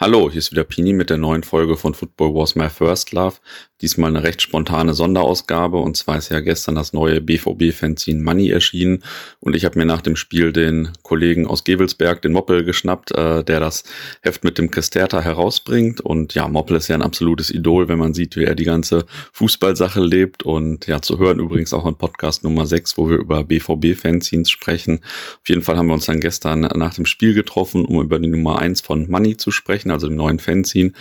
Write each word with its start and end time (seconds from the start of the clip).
Hallo, 0.00 0.30
hier 0.30 0.38
ist 0.38 0.52
wieder 0.52 0.62
Pini 0.62 0.92
mit 0.92 1.10
der 1.10 1.16
neuen 1.16 1.42
Folge 1.42 1.76
von 1.76 1.92
Football 1.92 2.32
Was 2.32 2.54
My 2.54 2.70
First 2.70 3.10
Love. 3.10 3.38
Diesmal 3.80 4.10
eine 4.10 4.22
recht 4.22 4.40
spontane 4.42 4.94
Sonderausgabe. 4.94 5.76
Und 5.78 5.96
zwar 5.96 6.18
ist 6.18 6.28
ja 6.28 6.38
gestern 6.38 6.76
das 6.76 6.92
neue 6.92 7.20
BVB-Fanzine 7.20 8.22
Money 8.22 8.50
erschienen. 8.50 9.02
Und 9.40 9.56
ich 9.56 9.64
habe 9.64 9.76
mir 9.76 9.86
nach 9.86 10.00
dem 10.00 10.14
Spiel 10.14 10.52
den 10.52 10.92
Kollegen 11.02 11.48
aus 11.48 11.64
Gevelsberg, 11.64 12.22
den 12.22 12.30
Moppel, 12.30 12.62
geschnappt, 12.62 13.10
äh, 13.10 13.42
der 13.42 13.58
das 13.58 13.82
Heft 14.22 14.44
mit 14.44 14.56
dem 14.58 14.70
Kesterta 14.70 15.20
herausbringt. 15.20 16.00
Und 16.00 16.34
ja, 16.34 16.46
Moppel 16.46 16.76
ist 16.76 16.86
ja 16.86 16.94
ein 16.94 17.02
absolutes 17.02 17.50
Idol, 17.50 17.88
wenn 17.88 17.98
man 17.98 18.14
sieht, 18.14 18.36
wie 18.36 18.44
er 18.44 18.54
die 18.54 18.64
ganze 18.64 19.04
Fußballsache 19.32 20.00
lebt. 20.00 20.44
Und 20.44 20.86
ja, 20.86 21.02
zu 21.02 21.18
hören 21.18 21.40
übrigens 21.40 21.72
auch 21.72 21.86
in 21.86 21.96
Podcast 21.96 22.44
Nummer 22.44 22.66
6, 22.66 22.98
wo 22.98 23.10
wir 23.10 23.16
über 23.16 23.42
BVB-Fanzines 23.42 24.48
sprechen. 24.48 25.00
Auf 25.40 25.48
jeden 25.48 25.62
Fall 25.62 25.76
haben 25.76 25.88
wir 25.88 25.94
uns 25.94 26.06
dann 26.06 26.20
gestern 26.20 26.60
nach 26.60 26.94
dem 26.94 27.06
Spiel 27.06 27.34
getroffen, 27.34 27.84
um 27.84 28.00
über 28.00 28.20
die 28.20 28.28
Nummer 28.28 28.60
1 28.60 28.80
von 28.80 29.10
Money 29.10 29.36
zu 29.36 29.50
sprechen 29.50 29.87
München, 29.88 29.90
also 29.90 30.06
dem 30.06 30.16
neuen 30.16 30.38
Fanzine. 30.38 30.92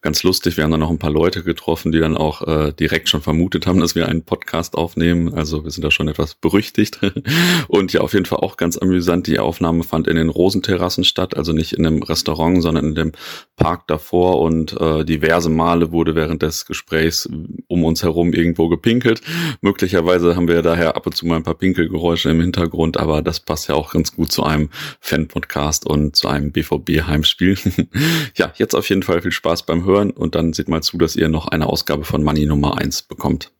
Ganz 0.00 0.22
lustig, 0.22 0.56
wir 0.56 0.64
haben 0.64 0.70
dann 0.70 0.80
noch 0.80 0.90
ein 0.90 0.98
paar 0.98 1.10
Leute 1.10 1.42
getroffen, 1.42 1.92
die 1.92 1.98
dann 1.98 2.16
auch 2.16 2.46
äh, 2.46 2.72
direkt 2.72 3.08
schon 3.08 3.22
vermutet 3.22 3.66
haben, 3.66 3.80
dass 3.80 3.94
wir 3.94 4.08
einen 4.08 4.22
Podcast 4.22 4.74
aufnehmen. 4.74 5.34
Also 5.34 5.64
wir 5.64 5.70
sind 5.70 5.84
da 5.84 5.90
schon 5.90 6.08
etwas 6.08 6.34
berüchtigt. 6.34 7.00
Und 7.68 7.92
ja, 7.92 8.00
auf 8.00 8.12
jeden 8.12 8.24
Fall 8.24 8.40
auch 8.40 8.56
ganz 8.56 8.78
amüsant. 8.78 9.26
Die 9.26 9.38
Aufnahme 9.38 9.82
fand 9.82 10.06
in 10.06 10.16
den 10.16 10.28
Rosenterrassen 10.28 11.04
statt, 11.04 11.36
also 11.36 11.52
nicht 11.52 11.72
in 11.72 11.86
einem 11.86 12.02
Restaurant, 12.02 12.62
sondern 12.62 12.86
in 12.86 12.94
dem 12.94 13.12
Park 13.56 13.86
davor. 13.88 14.40
Und 14.40 14.78
äh, 14.80 15.04
diverse 15.04 15.50
Male 15.50 15.92
wurde 15.92 16.14
während 16.14 16.42
des 16.42 16.66
Gesprächs 16.66 17.28
um 17.68 17.84
uns 17.84 18.02
herum 18.02 18.32
irgendwo 18.32 18.68
gepinkelt. 18.68 19.20
Möglicherweise 19.60 20.36
haben 20.36 20.48
wir 20.48 20.62
daher 20.62 20.96
ab 20.96 21.06
und 21.06 21.16
zu 21.16 21.26
mal 21.26 21.36
ein 21.36 21.42
paar 21.42 21.54
Pinkelgeräusche 21.54 22.30
im 22.30 22.40
Hintergrund, 22.40 22.96
aber 22.96 23.22
das 23.22 23.40
passt 23.40 23.68
ja 23.68 23.74
auch 23.74 23.92
ganz 23.92 24.14
gut 24.14 24.30
zu 24.30 24.44
einem 24.44 24.70
Fan-Podcast 25.00 25.86
und 25.86 26.16
zu 26.16 26.28
einem 26.28 26.52
BVB-Heimspiel. 26.52 27.56
ja, 28.36 28.52
jetzt 28.56 28.74
auf 28.74 28.88
jeden 28.88 29.02
Fall 29.02 29.22
viel 29.22 29.32
Spaß 29.32 29.64
beim 29.64 29.84
Hören 29.84 30.10
und 30.10 30.34
dann 30.34 30.52
seht 30.52 30.68
mal 30.68 30.82
zu, 30.82 30.98
dass 30.98 31.16
ihr 31.16 31.28
noch 31.28 31.48
eine 31.48 31.66
Ausgabe 31.66 32.04
von 32.04 32.22
Money 32.22 32.46
Nummer 32.46 32.78
1 32.78 33.02
bekommt. 33.02 33.50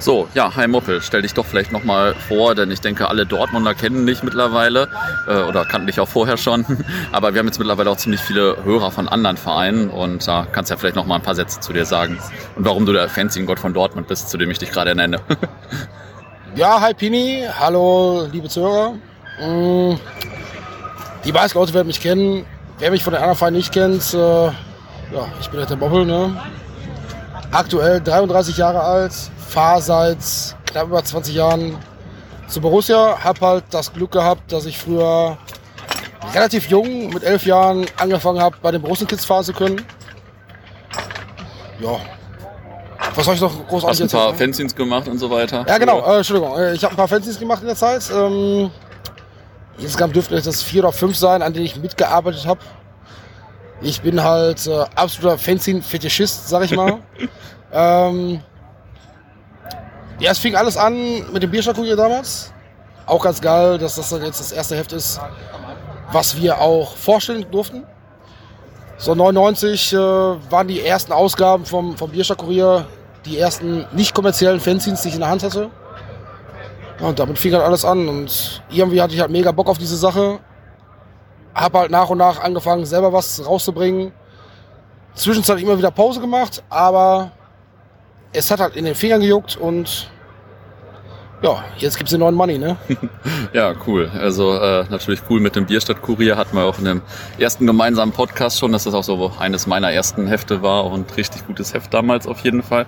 So, 0.00 0.28
ja, 0.34 0.56
hi 0.56 0.66
Moppel, 0.66 1.02
stell 1.02 1.20
dich 1.20 1.34
doch 1.34 1.44
vielleicht 1.44 1.72
nochmal 1.72 2.14
vor, 2.14 2.54
denn 2.54 2.70
ich 2.70 2.80
denke, 2.80 3.10
alle 3.10 3.26
Dortmunder 3.26 3.74
kennen 3.74 4.06
dich 4.06 4.22
mittlerweile 4.22 4.88
äh, 5.28 5.42
oder 5.42 5.66
kannten 5.66 5.88
dich 5.88 6.00
auch 6.00 6.08
vorher 6.08 6.38
schon. 6.38 6.64
Aber 7.12 7.34
wir 7.34 7.38
haben 7.38 7.46
jetzt 7.46 7.58
mittlerweile 7.58 7.90
auch 7.90 7.98
ziemlich 7.98 8.22
viele 8.22 8.64
Hörer 8.64 8.90
von 8.90 9.08
anderen 9.08 9.36
Vereinen 9.36 9.90
und 9.90 10.26
da 10.26 10.44
äh, 10.44 10.46
kannst 10.50 10.70
ja 10.70 10.78
vielleicht 10.78 10.96
nochmal 10.96 11.18
ein 11.18 11.22
paar 11.22 11.34
Sätze 11.34 11.60
zu 11.60 11.74
dir 11.74 11.84
sagen 11.84 12.18
und 12.56 12.64
warum 12.64 12.86
du 12.86 12.94
der 12.94 13.10
Fanzine-Gott 13.10 13.60
von 13.60 13.74
Dortmund 13.74 14.08
bist, 14.08 14.30
zu 14.30 14.38
dem 14.38 14.50
ich 14.50 14.58
dich 14.58 14.70
gerade 14.70 14.94
nenne. 14.94 15.20
ja, 16.56 16.80
hi 16.80 16.94
Pini, 16.94 17.44
hallo 17.58 18.26
liebe 18.32 18.48
Zuhörer. 18.48 18.94
Mm, 19.38 19.96
die 21.26 21.32
meisten 21.32 21.58
Leute 21.58 21.74
werden 21.74 21.88
mich 21.88 22.00
kennen. 22.00 22.46
Wer 22.80 22.90
mich 22.90 23.04
von 23.04 23.12
den 23.12 23.20
anderen 23.20 23.36
Vereinen 23.36 23.58
nicht 23.58 23.72
kennt, 23.72 24.14
äh, 24.14 24.46
ja, 24.46 24.52
ich 25.38 25.50
bin 25.50 25.60
halt 25.60 25.68
der 25.68 25.76
Bobbel, 25.76 26.06
ne? 26.06 26.34
Aktuell 27.52 28.00
33 28.00 28.56
Jahre 28.56 28.80
alt, 28.80 29.12
fahre 29.48 29.82
seit 29.82 30.18
knapp 30.64 30.86
über 30.86 31.04
20 31.04 31.34
Jahren 31.34 31.76
zu 32.48 32.62
Borussia. 32.62 33.18
Hab 33.22 33.38
halt 33.42 33.64
das 33.70 33.92
Glück 33.92 34.12
gehabt, 34.12 34.50
dass 34.50 34.64
ich 34.64 34.78
früher 34.78 35.36
relativ 36.32 36.70
jung, 36.70 37.10
mit 37.10 37.22
elf 37.22 37.44
Jahren, 37.44 37.84
angefangen 37.98 38.40
habe, 38.40 38.56
bei 38.62 38.70
den 38.70 38.80
Borussia-Kids 38.80 39.26
fahren 39.26 39.44
zu 39.44 39.52
können. 39.52 39.84
Ja. 41.80 41.98
Was 43.14 43.26
soll 43.26 43.34
ich 43.34 43.40
noch 43.42 43.66
großartig 43.68 44.04
Hast 44.04 44.14
ein 44.14 44.20
paar 44.20 44.34
Fanzines 44.34 44.74
gemacht 44.74 45.06
und 45.06 45.18
so 45.18 45.30
weiter? 45.30 45.66
Ja, 45.68 45.76
genau. 45.76 46.00
Äh, 46.00 46.18
Entschuldigung. 46.18 46.56
Äh, 46.56 46.72
ich 46.72 46.82
habe 46.82 46.94
ein 46.94 46.96
paar 46.96 47.08
Fanzines 47.08 47.38
gemacht 47.38 47.60
in 47.60 47.66
der 47.66 47.76
Zeit. 47.76 48.10
Ähm, 48.10 48.70
Insgesamt 49.80 50.14
dürften 50.14 50.34
es 50.34 50.62
vier 50.62 50.82
oder 50.84 50.92
fünf 50.92 51.16
sein, 51.16 51.42
an 51.42 51.52
denen 51.52 51.64
ich 51.64 51.76
mitgearbeitet 51.76 52.46
habe. 52.46 52.60
Ich 53.82 54.02
bin 54.02 54.22
halt 54.22 54.66
äh, 54.66 54.84
absoluter 54.94 55.38
Fanzine-Fetischist, 55.38 56.48
sag 56.48 56.64
ich 56.64 56.76
mal. 56.76 56.98
ähm, 57.72 58.40
ja, 60.18 60.30
es 60.30 60.38
fing 60.38 60.54
alles 60.54 60.76
an 60.76 61.32
mit 61.32 61.42
dem 61.42 61.50
Bierstadtkurier 61.50 61.96
damals. 61.96 62.52
Auch 63.06 63.22
ganz 63.22 63.40
geil, 63.40 63.78
dass 63.78 63.96
das 63.96 64.10
dann 64.10 64.22
jetzt 64.22 64.38
das 64.38 64.52
erste 64.52 64.76
Heft 64.76 64.92
ist, 64.92 65.18
was 66.12 66.36
wir 66.36 66.60
auch 66.60 66.94
vorstellen 66.96 67.46
durften. 67.50 67.84
So 68.98 69.14
99 69.14 69.94
äh, 69.94 69.96
waren 69.96 70.68
die 70.68 70.82
ersten 70.82 71.12
Ausgaben 71.12 71.64
vom, 71.64 71.96
vom 71.96 72.10
Bierstadtkurier, 72.10 72.86
die 73.24 73.38
ersten 73.38 73.86
nicht 73.92 74.14
kommerziellen 74.14 74.60
Fanzines, 74.60 75.00
die 75.02 75.08
ich 75.08 75.14
in 75.14 75.20
der 75.20 75.30
Hand 75.30 75.42
hatte. 75.42 75.70
Ja, 77.00 77.08
und 77.08 77.18
damit 77.18 77.38
fing 77.38 77.52
halt 77.54 77.64
alles 77.64 77.84
an 77.84 78.08
und 78.08 78.62
irgendwie 78.70 79.00
hatte 79.00 79.14
ich 79.14 79.20
halt 79.20 79.30
mega 79.30 79.52
Bock 79.52 79.68
auf 79.68 79.78
diese 79.78 79.96
Sache. 79.96 80.38
Hab 81.54 81.74
halt 81.74 81.90
nach 81.90 82.10
und 82.10 82.18
nach 82.18 82.40
angefangen, 82.40 82.84
selber 82.84 83.12
was 83.12 83.44
rauszubringen. 83.44 84.12
Zwischenzeitlich 85.14 85.64
immer 85.66 85.78
wieder 85.78 85.90
Pause 85.90 86.20
gemacht, 86.20 86.62
aber 86.68 87.32
es 88.32 88.50
hat 88.50 88.60
halt 88.60 88.76
in 88.76 88.84
den 88.84 88.94
Fingern 88.94 89.20
gejuckt 89.20 89.56
und 89.56 90.10
ja, 91.42 91.64
jetzt 91.78 91.96
gibt's 91.96 92.10
den 92.10 92.20
neuen 92.20 92.34
Money, 92.34 92.58
ne? 92.58 92.76
ja, 93.52 93.74
cool. 93.86 94.10
Also 94.18 94.54
äh, 94.54 94.84
natürlich 94.90 95.22
cool 95.30 95.40
mit 95.40 95.56
dem 95.56 95.66
Bierstadt-Kurier 95.66 96.36
hatten 96.36 96.54
wir 96.56 96.64
auch 96.64 96.78
in 96.78 96.84
dem 96.84 97.02
ersten 97.38 97.66
gemeinsamen 97.66 98.12
Podcast 98.12 98.58
schon, 98.58 98.72
dass 98.72 98.84
das 98.84 98.92
auch 98.92 99.04
so 99.04 99.32
eines 99.38 99.66
meiner 99.66 99.90
ersten 99.90 100.26
Hefte 100.26 100.62
war 100.62 100.84
und 100.84 101.16
richtig 101.16 101.46
gutes 101.46 101.72
Heft 101.72 101.94
damals 101.94 102.26
auf 102.26 102.40
jeden 102.40 102.62
Fall. 102.62 102.86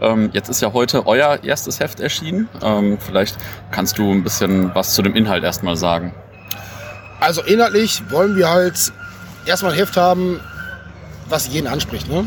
Ähm, 0.00 0.30
jetzt 0.32 0.50
ist 0.50 0.60
ja 0.60 0.72
heute 0.72 1.06
euer 1.06 1.42
erstes 1.44 1.80
Heft 1.80 2.00
erschienen. 2.00 2.48
Ähm, 2.62 2.98
vielleicht 3.00 3.38
kannst 3.70 3.96
du 3.98 4.10
ein 4.12 4.22
bisschen 4.22 4.74
was 4.74 4.94
zu 4.94 5.00
dem 5.00 5.14
Inhalt 5.14 5.42
erstmal 5.42 5.76
sagen. 5.76 6.14
Also 7.20 7.42
inhaltlich 7.42 8.02
wollen 8.10 8.36
wir 8.36 8.50
halt 8.50 8.92
erstmal 9.46 9.72
ein 9.72 9.78
Heft 9.78 9.96
haben, 9.96 10.40
was 11.30 11.48
jeden 11.48 11.66
anspricht, 11.66 12.08
ne? 12.08 12.26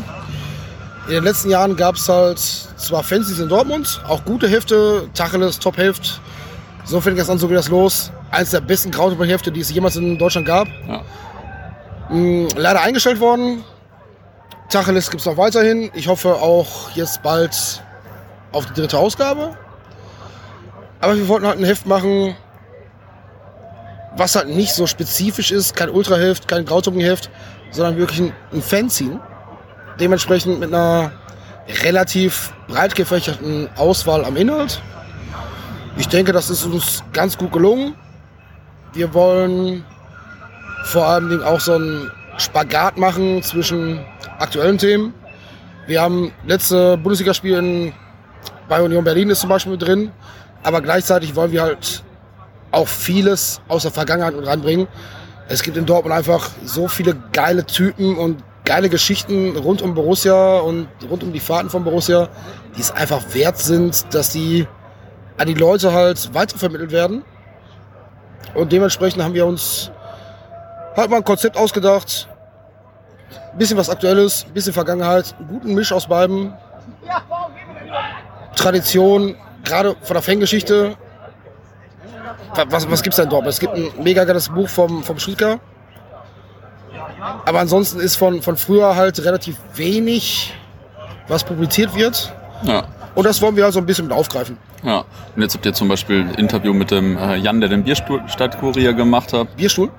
In 1.08 1.14
den 1.14 1.24
letzten 1.24 1.48
Jahren 1.48 1.74
gab 1.74 1.94
es 1.94 2.06
halt 2.06 2.38
zwar 2.38 3.02
Fancies 3.02 3.38
in 3.38 3.48
Dortmund, 3.48 4.02
auch 4.06 4.26
gute 4.26 4.46
Hefte, 4.46 5.08
Tacheles, 5.14 5.58
Top-Heft. 5.58 6.20
So 6.84 7.00
fängt 7.00 7.18
das 7.18 7.30
an, 7.30 7.38
so 7.38 7.48
geht 7.48 7.56
das 7.56 7.70
los. 7.70 8.12
Eines 8.30 8.50
der 8.50 8.60
besten 8.60 8.90
Krautpapier-Hefte, 8.90 9.50
die 9.50 9.60
es 9.60 9.70
jemals 9.70 9.96
in 9.96 10.18
Deutschland 10.18 10.46
gab. 10.46 10.68
Ja. 10.86 11.02
Hm, 12.08 12.48
leider 12.56 12.82
eingestellt 12.82 13.20
worden. 13.20 13.64
Tacheles 14.68 15.08
gibt 15.08 15.22
es 15.22 15.26
noch 15.26 15.38
weiterhin. 15.38 15.90
Ich 15.94 16.08
hoffe 16.08 16.34
auch 16.34 16.90
jetzt 16.90 17.22
bald 17.22 17.82
auf 18.52 18.66
die 18.66 18.74
dritte 18.74 18.98
Ausgabe. 18.98 19.56
Aber 21.00 21.16
wir 21.16 21.26
wollten 21.26 21.46
halt 21.46 21.58
ein 21.58 21.64
Heft 21.64 21.86
machen, 21.86 22.36
was 24.14 24.36
halt 24.36 24.48
nicht 24.48 24.74
so 24.74 24.86
spezifisch 24.86 25.52
ist. 25.52 25.74
Kein 25.74 25.88
Ultra-Heft, 25.88 26.48
kein 26.48 26.66
Grautoppen-Heft, 26.66 27.30
sondern 27.70 27.96
wirklich 27.96 28.20
ein, 28.20 28.32
ein 28.52 28.60
Fanzine 28.60 29.20
dementsprechend 30.00 30.60
mit 30.60 30.72
einer 30.72 31.12
relativ 31.84 32.52
breit 32.66 32.94
gefächerten 32.94 33.68
Auswahl 33.76 34.24
am 34.24 34.36
Inhalt. 34.36 34.80
Ich 35.96 36.08
denke, 36.08 36.32
das 36.32 36.50
ist 36.50 36.64
uns 36.64 37.02
ganz 37.12 37.36
gut 37.36 37.52
gelungen. 37.52 37.94
Wir 38.92 39.12
wollen 39.12 39.84
vor 40.84 41.06
allem 41.06 41.42
auch 41.42 41.60
so 41.60 41.74
einen 41.74 42.10
Spagat 42.38 42.96
machen 42.96 43.42
zwischen 43.42 44.00
aktuellen 44.38 44.78
Themen. 44.78 45.12
Wir 45.86 46.00
haben 46.00 46.32
letzte 46.46 46.96
Bundesligaspiel 46.96 47.92
bei 48.68 48.82
Union 48.82 49.02
Berlin 49.02 49.30
ist 49.30 49.40
zum 49.40 49.48
Beispiel 49.48 49.78
drin, 49.78 50.12
aber 50.62 50.82
gleichzeitig 50.82 51.34
wollen 51.34 51.52
wir 51.52 51.62
halt 51.62 52.04
auch 52.70 52.86
vieles 52.86 53.60
aus 53.68 53.82
der 53.82 53.90
Vergangenheit 53.90 54.36
mit 54.36 54.46
reinbringen. 54.46 54.86
Es 55.48 55.62
gibt 55.62 55.76
in 55.78 55.86
Dortmund 55.86 56.14
einfach 56.14 56.50
so 56.64 56.86
viele 56.88 57.16
geile 57.32 57.64
Typen 57.64 58.16
und 58.18 58.44
geile 58.68 58.90
Geschichten 58.90 59.56
rund 59.56 59.80
um 59.80 59.94
Borussia 59.94 60.58
und 60.58 60.88
rund 61.08 61.22
um 61.22 61.32
die 61.32 61.40
Fahrten 61.40 61.70
von 61.70 61.84
Borussia, 61.84 62.28
die 62.76 62.82
es 62.82 62.90
einfach 62.90 63.22
wert 63.32 63.56
sind, 63.56 64.12
dass 64.12 64.32
die 64.32 64.68
an 65.38 65.46
die 65.46 65.54
Leute 65.54 65.94
halt 65.94 66.34
weitervermittelt 66.34 66.92
werden. 66.92 67.24
Und 68.54 68.70
dementsprechend 68.70 69.22
haben 69.22 69.32
wir 69.32 69.46
uns 69.46 69.90
halt 70.94 71.08
mal 71.08 71.16
ein 71.16 71.24
Konzept 71.24 71.56
ausgedacht. 71.56 72.28
Ein 73.52 73.58
bisschen 73.58 73.78
was 73.78 73.88
Aktuelles, 73.88 74.44
ein 74.44 74.52
bisschen 74.52 74.74
Vergangenheit, 74.74 75.34
einen 75.38 75.48
guten 75.48 75.74
Misch 75.74 75.90
aus 75.90 76.06
beiden. 76.06 76.52
Tradition, 78.54 79.34
gerade 79.64 79.96
von 80.02 80.12
der 80.14 80.22
Fangeschichte. 80.22 80.94
Was, 82.68 82.90
was 82.90 83.02
gibt 83.02 83.14
es 83.14 83.16
denn 83.16 83.30
dort? 83.30 83.46
Es 83.46 83.60
gibt 83.60 83.72
ein 83.72 83.88
mega 84.02 84.24
geiles 84.24 84.50
Buch 84.50 84.68
vom, 84.68 85.02
vom 85.02 85.18
Schlieker. 85.18 85.58
Aber 87.44 87.60
ansonsten 87.60 88.00
ist 88.00 88.16
von, 88.16 88.42
von 88.42 88.56
früher 88.56 88.96
halt 88.96 89.24
relativ 89.24 89.56
wenig, 89.74 90.54
was 91.28 91.44
publiziert 91.44 91.94
wird. 91.94 92.32
Ja. 92.62 92.84
Und 93.14 93.24
das 93.24 93.42
wollen 93.42 93.56
wir 93.56 93.64
also 93.64 93.80
ein 93.80 93.86
bisschen 93.86 94.06
mit 94.06 94.16
aufgreifen. 94.16 94.58
Ja, 94.84 95.04
und 95.34 95.42
jetzt 95.42 95.54
habt 95.54 95.66
ihr 95.66 95.72
zum 95.72 95.88
Beispiel 95.88 96.20
ein 96.20 96.34
Interview 96.34 96.72
mit 96.72 96.90
dem 96.90 97.18
äh, 97.18 97.36
Jan, 97.36 97.60
der 97.60 97.68
den 97.68 97.82
Bierstadtkurier 97.82 98.92
gemacht 98.92 99.32
hat. 99.32 99.56
Bierstuhl? 99.56 99.90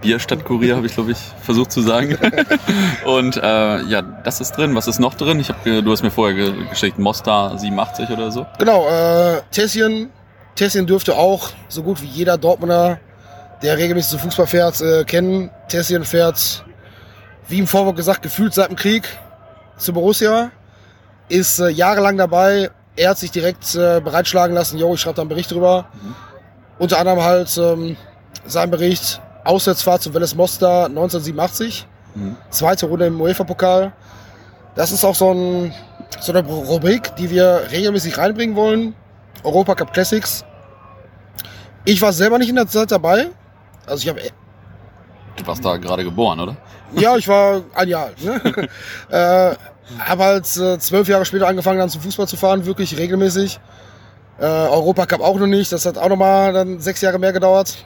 Bierstadtkurier 0.00 0.76
habe 0.76 0.86
ich, 0.86 0.94
glaube 0.94 1.10
ich, 1.10 1.18
versucht 1.42 1.72
zu 1.72 1.80
sagen. 1.80 2.16
und 3.04 3.36
äh, 3.36 3.82
ja, 3.82 4.02
das 4.02 4.40
ist 4.40 4.52
drin. 4.52 4.76
Was 4.76 4.86
ist 4.86 5.00
noch 5.00 5.14
drin? 5.14 5.40
Ich 5.40 5.48
hab, 5.48 5.64
du 5.64 5.90
hast 5.90 6.02
mir 6.02 6.10
vorher 6.10 6.52
geschickt, 6.70 6.98
Mostar 6.98 7.58
87 7.58 8.10
oder 8.10 8.30
so. 8.30 8.46
Genau, 8.58 8.88
äh, 8.88 9.40
Tessien. 9.50 10.10
Tessien 10.54 10.86
dürfte 10.86 11.16
auch 11.16 11.50
so 11.68 11.82
gut 11.82 12.02
wie 12.02 12.06
jeder 12.06 12.38
Dortmunder, 12.38 12.98
der 13.62 13.76
regelmäßig 13.76 14.10
zu 14.10 14.18
Fußball 14.18 14.46
fährt, 14.46 14.80
äh, 14.80 15.04
kennen. 15.04 15.50
Tessien 15.68 16.04
fährt 16.04 16.64
wie 17.48 17.58
im 17.58 17.66
Vorwort 17.66 17.96
gesagt, 17.96 18.22
gefühlt 18.22 18.54
seit 18.54 18.68
dem 18.68 18.76
Krieg 18.76 19.08
zu 19.76 19.92
Borussia. 19.92 20.50
Ist 21.28 21.58
äh, 21.58 21.68
jahrelang 21.68 22.16
dabei. 22.16 22.70
Er 22.96 23.10
hat 23.10 23.18
sich 23.18 23.30
direkt 23.30 23.74
äh, 23.74 24.00
bereitschlagen 24.00 24.54
lassen, 24.54 24.78
jo, 24.78 24.94
ich 24.94 25.00
schreibe 25.00 25.16
da 25.16 25.22
einen 25.22 25.28
Bericht 25.28 25.50
drüber. 25.50 25.86
Mhm. 25.92 26.14
Unter 26.78 26.98
anderem 26.98 27.22
halt 27.22 27.56
ähm, 27.58 27.96
sein 28.46 28.70
Bericht 28.70 29.20
Auswärtsfahrt 29.44 30.02
zu 30.02 30.14
Welles 30.14 30.34
Mostar 30.34 30.86
1987. 30.86 31.86
Mhm. 32.14 32.36
Zweite 32.50 32.86
Runde 32.86 33.06
im 33.06 33.20
UEFA-Pokal. 33.20 33.92
Das 34.74 34.92
ist 34.92 35.04
auch 35.04 35.14
so, 35.14 35.32
ein, 35.32 35.74
so 36.20 36.32
eine 36.32 36.46
Rubrik, 36.46 37.14
die 37.16 37.30
wir 37.30 37.62
regelmäßig 37.70 38.18
reinbringen 38.18 38.56
wollen. 38.56 38.94
Europacup 39.42 39.92
Classics. 39.92 40.44
Ich 41.84 42.02
war 42.02 42.12
selber 42.12 42.38
nicht 42.38 42.48
in 42.48 42.56
der 42.56 42.66
Zeit 42.66 42.90
dabei. 42.90 43.28
Also 43.86 44.02
ich 44.02 44.08
habe. 44.08 44.20
Du 45.38 45.46
warst 45.46 45.64
da 45.64 45.76
gerade 45.76 46.04
geboren, 46.04 46.40
oder? 46.40 46.56
Ja, 46.92 47.16
ich 47.16 47.28
war 47.28 47.62
ein 47.74 47.88
Jahr 47.88 48.06
alt. 48.06 48.24
Ne? 48.24 48.68
äh, 49.10 49.56
habe 50.00 50.24
halt 50.24 50.56
äh, 50.56 50.78
zwölf 50.78 51.08
Jahre 51.08 51.24
später 51.24 51.46
angefangen, 51.46 51.78
dann 51.78 51.88
zum 51.88 52.02
Fußball 52.02 52.26
zu 52.26 52.36
fahren, 52.36 52.66
wirklich 52.66 52.98
regelmäßig. 52.98 53.60
Äh, 54.38 54.44
Europacup 54.44 55.20
auch 55.20 55.38
noch 55.38 55.46
nicht. 55.46 55.72
Das 55.72 55.86
hat 55.86 55.96
auch 55.96 56.08
noch 56.08 56.16
mal 56.16 56.52
dann 56.52 56.80
sechs 56.80 57.00
Jahre 57.00 57.18
mehr 57.18 57.32
gedauert. 57.32 57.84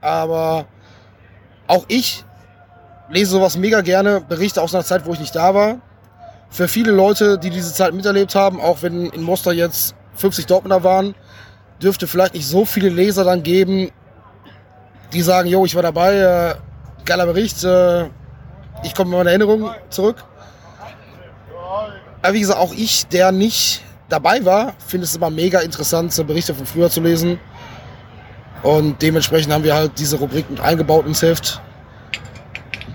Aber 0.00 0.66
auch 1.66 1.84
ich 1.88 2.24
lese 3.10 3.32
sowas 3.32 3.56
mega 3.56 3.80
gerne, 3.80 4.20
berichte 4.20 4.62
aus 4.62 4.74
einer 4.74 4.84
Zeit, 4.84 5.06
wo 5.06 5.12
ich 5.12 5.20
nicht 5.20 5.34
da 5.34 5.54
war. 5.54 5.78
Für 6.50 6.68
viele 6.68 6.92
Leute, 6.92 7.38
die 7.38 7.50
diese 7.50 7.72
Zeit 7.72 7.94
miterlebt 7.94 8.34
haben, 8.34 8.60
auch 8.60 8.82
wenn 8.82 9.06
in 9.06 9.22
Mostar 9.22 9.52
jetzt 9.52 9.94
50 10.14 10.46
Dortmunder 10.46 10.84
waren, 10.84 11.14
dürfte 11.82 12.06
vielleicht 12.06 12.34
nicht 12.34 12.46
so 12.46 12.64
viele 12.64 12.88
Leser 12.88 13.24
dann 13.24 13.42
geben, 13.42 13.90
die 15.12 15.22
sagen, 15.22 15.48
jo, 15.48 15.64
ich 15.64 15.74
war 15.74 15.82
dabei, 15.82 16.14
äh, 16.16 16.54
geiler 17.04 17.26
Bericht, 17.26 17.62
äh, 17.64 18.04
ich 18.82 18.94
komme 18.94 19.10
mit 19.10 19.18
meiner 19.18 19.30
Erinnerung 19.30 19.70
zurück. 19.90 20.24
Aber 22.22 22.32
wie 22.32 22.40
gesagt, 22.40 22.58
auch 22.58 22.72
ich, 22.72 23.06
der 23.08 23.32
nicht 23.32 23.82
dabei 24.08 24.44
war, 24.44 24.74
finde 24.86 25.04
es 25.04 25.14
immer 25.14 25.30
mega 25.30 25.60
interessant, 25.60 26.14
Berichte 26.26 26.54
von 26.54 26.66
früher 26.66 26.90
zu 26.90 27.00
lesen. 27.00 27.38
Und 28.62 29.02
dementsprechend 29.02 29.52
haben 29.52 29.64
wir 29.64 29.74
halt 29.74 29.98
diese 29.98 30.16
Rubrik 30.16 30.48
mit 30.50 30.60
eingebaut 30.60 31.06
ins 31.06 31.20
Heft. 31.20 31.60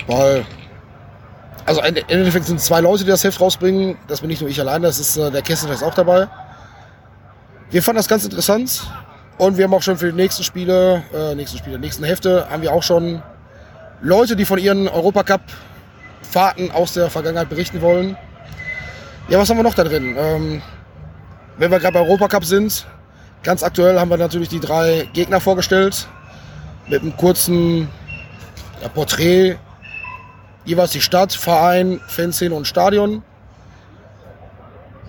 Weil, 0.07 0.45
also 1.65 1.81
im 1.83 1.95
Endeffekt 2.07 2.45
sind 2.45 2.59
zwei 2.59 2.81
Leute, 2.81 3.03
die 3.03 3.12
das 3.12 3.23
Heft 3.23 3.39
rausbringen. 3.39 3.97
Das 4.07 4.21
bin 4.21 4.29
nicht 4.29 4.41
nur 4.41 4.50
ich 4.50 4.59
allein, 4.59 4.81
das 4.81 5.00
ist 5.00 5.17
äh, 5.17 5.29
der 5.29 5.44
Kessel 5.44 5.69
ist 5.69 5.83
auch 5.83 5.94
dabei. 5.94 6.27
Wir 7.69 7.83
fanden 7.83 7.97
das 7.97 8.07
ganz 8.07 8.23
interessant. 8.23 8.81
Und 9.38 9.57
wir 9.57 9.65
haben 9.65 9.73
auch 9.73 9.83
schon 9.83 9.97
für 9.97 10.07
die 10.07 10.15
nächsten 10.15 10.44
Spiele, 10.44 11.03
äh, 11.13 11.35
nächsten 11.35 11.59
Spiele, 11.59 11.77
nächsten 11.77 12.03
Hefte, 12.03 12.47
haben 12.50 12.63
wir 12.63 12.73
auch 12.73 12.83
schon 12.83 13.21
Leute, 14.01 14.36
die 14.36 14.46
von 14.46 14.60
ihren 14.60 14.88
Europacup-Fahrten 14.88 16.72
aus 16.72 16.94
der 16.94 17.10
Vergangenheit 17.10 17.50
berichten 17.50 17.81
wollen. 17.81 18.18
Ja, 19.28 19.40
was 19.40 19.50
haben 19.50 19.57
wir 19.57 19.63
noch 19.63 19.75
da 19.75 19.84
drin? 19.84 20.16
Ähm, 20.18 20.62
wenn 21.57 21.72
wir 21.72 21.80
gerade 21.80 21.94
bei 21.94 22.01
Europacup 22.01 22.46
sind, 22.46 22.86
Ganz 23.42 23.63
aktuell 23.63 23.98
haben 23.98 24.10
wir 24.10 24.18
natürlich 24.18 24.50
die 24.50 24.60
drei 24.60 25.07
Gegner 25.13 25.40
vorgestellt 25.40 26.07
mit 26.88 27.01
einem 27.01 27.16
kurzen 27.16 27.88
ja, 28.81 28.90
Porträt, 28.90 29.57
jeweils 30.66 30.92
die 30.92 31.01
Stadt, 31.01 31.31
Verein, 31.31 32.01
Fanszene 32.07 32.54
und 32.54 32.68
Stadion. 32.68 33.24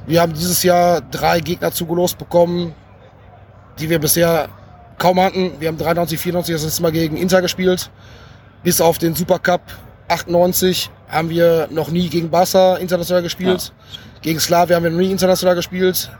Wir 0.06 0.20
haben 0.20 0.32
dieses 0.32 0.62
Jahr 0.62 1.00
drei 1.00 1.40
Gegner 1.40 1.72
zugelost 1.72 2.18
bekommen, 2.18 2.74
die 3.80 3.90
wir 3.90 3.98
bisher 3.98 4.48
kaum 4.98 5.20
hatten. 5.20 5.52
Wir 5.58 5.68
haben 5.68 5.78
93, 5.78 6.18
94 6.18 6.54
das 6.54 6.64
letzte 6.64 6.82
Mal 6.82 6.92
gegen 6.92 7.16
Inter 7.16 7.42
gespielt. 7.42 7.90
Bis 8.62 8.80
auf 8.80 8.98
den 8.98 9.14
Supercup 9.14 9.62
98 10.08 10.90
haben 11.08 11.30
wir 11.30 11.68
noch 11.70 11.90
nie 11.90 12.08
gegen 12.08 12.30
Barca 12.30 12.76
international 12.76 13.22
gespielt. 13.22 13.72
Ja. 13.72 13.98
Gegen 14.22 14.40
Slavia 14.40 14.76
haben 14.76 14.84
wir 14.84 14.90
noch 14.90 14.98
nie 14.98 15.10
international 15.10 15.54
gespielt 15.54 16.10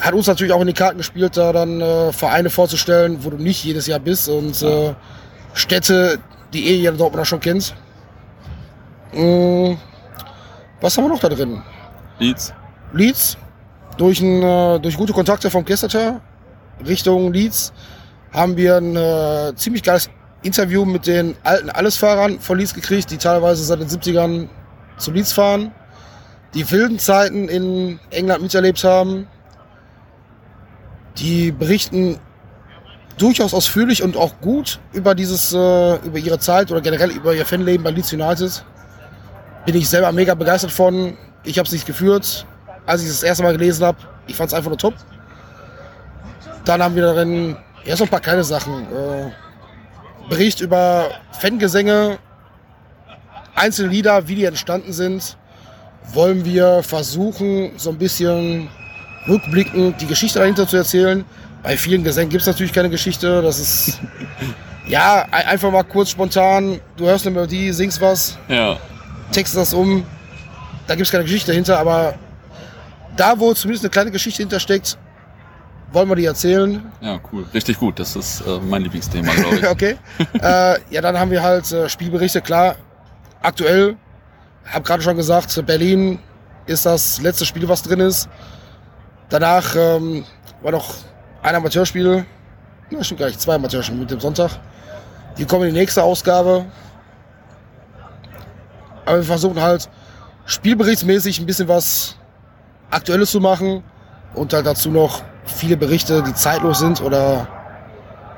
hat 0.00 0.14
uns 0.14 0.26
natürlich 0.26 0.52
auch 0.52 0.60
in 0.60 0.66
die 0.66 0.72
Karten 0.72 0.98
gespielt, 0.98 1.36
da 1.36 1.52
dann 1.52 1.80
äh, 1.80 2.12
Vereine 2.12 2.50
vorzustellen, 2.50 3.24
wo 3.24 3.30
du 3.30 3.36
nicht 3.36 3.64
jedes 3.64 3.86
Jahr 3.86 3.98
bist 3.98 4.28
und 4.28 4.62
äh, 4.62 4.94
Städte, 5.54 6.18
die 6.52 6.68
eh 6.68 6.76
jeder 6.76 6.96
Dortmunder 6.96 7.24
schon 7.24 7.40
kennt. 7.40 7.74
Ähm, 9.12 9.76
was 10.80 10.96
haben 10.96 11.04
wir 11.04 11.08
noch 11.08 11.20
da 11.20 11.28
drin? 11.28 11.62
Leeds. 12.18 12.52
Leeds. 12.92 13.36
Durch, 13.96 14.20
ein, 14.20 14.42
äh, 14.42 14.78
durch 14.78 14.96
gute 14.96 15.12
Kontakte 15.12 15.50
vom 15.50 15.64
Kesseter 15.64 16.20
Richtung 16.86 17.32
Leeds 17.32 17.72
haben 18.32 18.56
wir 18.56 18.76
ein 18.76 18.94
äh, 18.94 19.52
ziemlich 19.56 19.82
geiles 19.82 20.08
Interview 20.42 20.84
mit 20.84 21.06
den 21.06 21.34
alten 21.42 21.70
Allesfahrern 21.70 22.40
von 22.40 22.58
Leeds 22.58 22.74
gekriegt, 22.74 23.10
die 23.10 23.18
teilweise 23.18 23.64
seit 23.64 23.80
den 23.80 23.88
70ern 23.88 24.48
zu 24.96 25.10
Leeds 25.10 25.32
fahren, 25.32 25.72
die 26.54 26.70
wilden 26.70 26.98
Zeiten 26.98 27.48
in 27.48 28.00
England 28.10 28.42
miterlebt 28.42 28.82
haben 28.84 29.26
die 31.18 31.52
berichten 31.52 32.18
durchaus 33.18 33.52
ausführlich 33.52 34.02
und 34.02 34.16
auch 34.16 34.40
gut 34.40 34.78
über 34.92 35.14
dieses, 35.14 35.52
äh, 35.52 35.96
über 36.06 36.18
ihre 36.18 36.38
Zeit 36.38 36.70
oder 36.70 36.80
generell 36.80 37.10
über 37.10 37.34
ihr 37.34 37.44
Fanleben 37.44 37.82
bei 37.82 37.90
Leeds 37.90 38.12
United. 38.12 38.64
Bin 39.66 39.74
ich 39.74 39.88
selber 39.88 40.12
mega 40.12 40.34
begeistert 40.34 40.70
von. 40.70 41.16
Ich 41.44 41.58
habe 41.58 41.66
es 41.66 41.72
nicht 41.72 41.86
geführt, 41.86 42.46
als 42.86 43.02
ich 43.02 43.08
es 43.08 43.20
das 43.20 43.22
erste 43.24 43.42
Mal 43.42 43.52
gelesen 43.52 43.84
habe. 43.84 43.98
Ich 44.26 44.36
fand 44.36 44.48
es 44.48 44.54
einfach 44.54 44.70
nur 44.70 44.78
top. 44.78 44.94
Dann 46.64 46.82
haben 46.82 46.94
wir 46.94 47.02
darin 47.02 47.56
ja, 47.84 47.96
so 47.96 48.04
ein 48.04 48.10
paar 48.10 48.20
kleine 48.20 48.44
Sachen. 48.44 48.82
Äh, 48.92 49.30
Bericht 50.28 50.60
über 50.60 51.10
Fangesänge, 51.32 52.18
einzelne 53.54 53.90
Lieder, 53.90 54.28
wie 54.28 54.34
die 54.34 54.44
entstanden 54.44 54.92
sind. 54.92 55.36
Wollen 56.12 56.44
wir 56.44 56.82
versuchen, 56.82 57.72
so 57.76 57.90
ein 57.90 57.98
bisschen 57.98 58.68
rückblickend 59.26 60.00
die 60.00 60.06
Geschichte 60.06 60.38
dahinter 60.38 60.66
zu 60.66 60.76
erzählen. 60.76 61.24
Bei 61.62 61.76
vielen 61.76 62.04
Gesängen 62.04 62.30
gibt 62.30 62.42
es 62.42 62.46
natürlich 62.46 62.72
keine 62.72 62.88
Geschichte. 62.88 63.42
Das 63.42 63.58
ist 63.58 64.00
ja 64.88 65.26
einfach 65.30 65.70
mal 65.70 65.82
kurz 65.82 66.10
spontan. 66.10 66.80
Du 66.96 67.06
hörst 67.06 67.26
eine 67.26 67.34
Melodie, 67.34 67.72
singst 67.72 68.00
was, 68.00 68.38
ja. 68.48 68.78
textest 69.32 69.56
das 69.56 69.74
um. 69.74 70.04
Da 70.86 70.94
gibt 70.94 71.06
es 71.06 71.12
keine 71.12 71.24
Geschichte 71.24 71.50
dahinter, 71.50 71.78
aber 71.78 72.14
da, 73.16 73.38
wo 73.38 73.52
zumindest 73.52 73.84
eine 73.84 73.90
kleine 73.90 74.10
Geschichte 74.10 74.42
hintersteckt, 74.42 74.96
wollen 75.92 76.08
wir 76.08 76.16
die 76.16 76.24
erzählen. 76.24 76.84
Ja, 77.00 77.18
cool. 77.32 77.46
Richtig 77.54 77.78
gut. 77.78 77.98
Das 77.98 78.16
ist 78.16 78.40
äh, 78.42 78.58
mein 78.60 78.82
Lieblingsthema, 78.82 79.32
glaube 79.32 79.56
ich. 79.60 79.68
okay. 79.68 79.96
äh, 80.34 80.76
ja, 80.90 81.00
dann 81.00 81.18
haben 81.18 81.30
wir 81.30 81.42
halt 81.42 81.70
äh, 81.72 81.88
Spielberichte. 81.88 82.40
Klar, 82.40 82.76
aktuell, 83.42 83.96
habe 84.66 84.84
gerade 84.84 85.02
schon 85.02 85.16
gesagt, 85.16 85.64
Berlin 85.66 86.18
ist 86.66 86.84
das 86.86 87.20
letzte 87.20 87.46
Spiel, 87.46 87.68
was 87.68 87.82
drin 87.82 88.00
ist. 88.00 88.28
Danach 89.30 89.74
ähm, 89.76 90.24
war 90.62 90.72
noch 90.72 90.94
ein 91.42 91.54
Amateurspiel, 91.54 92.24
na, 92.90 93.04
stimmt 93.04 93.20
gar 93.20 93.26
nicht, 93.26 93.40
zwei 93.40 93.54
Amateurspiele 93.54 94.00
mit 94.00 94.10
dem 94.10 94.20
Sonntag. 94.20 94.50
Die 95.36 95.44
kommen 95.44 95.68
in 95.68 95.74
die 95.74 95.80
nächste 95.80 96.02
Ausgabe. 96.02 96.64
Aber 99.04 99.16
wir 99.16 99.24
versuchen 99.24 99.60
halt 99.60 99.88
spielberichtsmäßig 100.46 101.38
ein 101.38 101.46
bisschen 101.46 101.68
was 101.68 102.16
Aktuelles 102.90 103.30
zu 103.30 103.40
machen 103.40 103.82
und 104.34 104.52
halt 104.52 104.66
dazu 104.66 104.90
noch 104.90 105.22
viele 105.50 105.76
Berichte, 105.76 106.22
die 106.22 106.34
zeitlos 106.34 106.78
sind 106.78 107.00
oder 107.02 107.48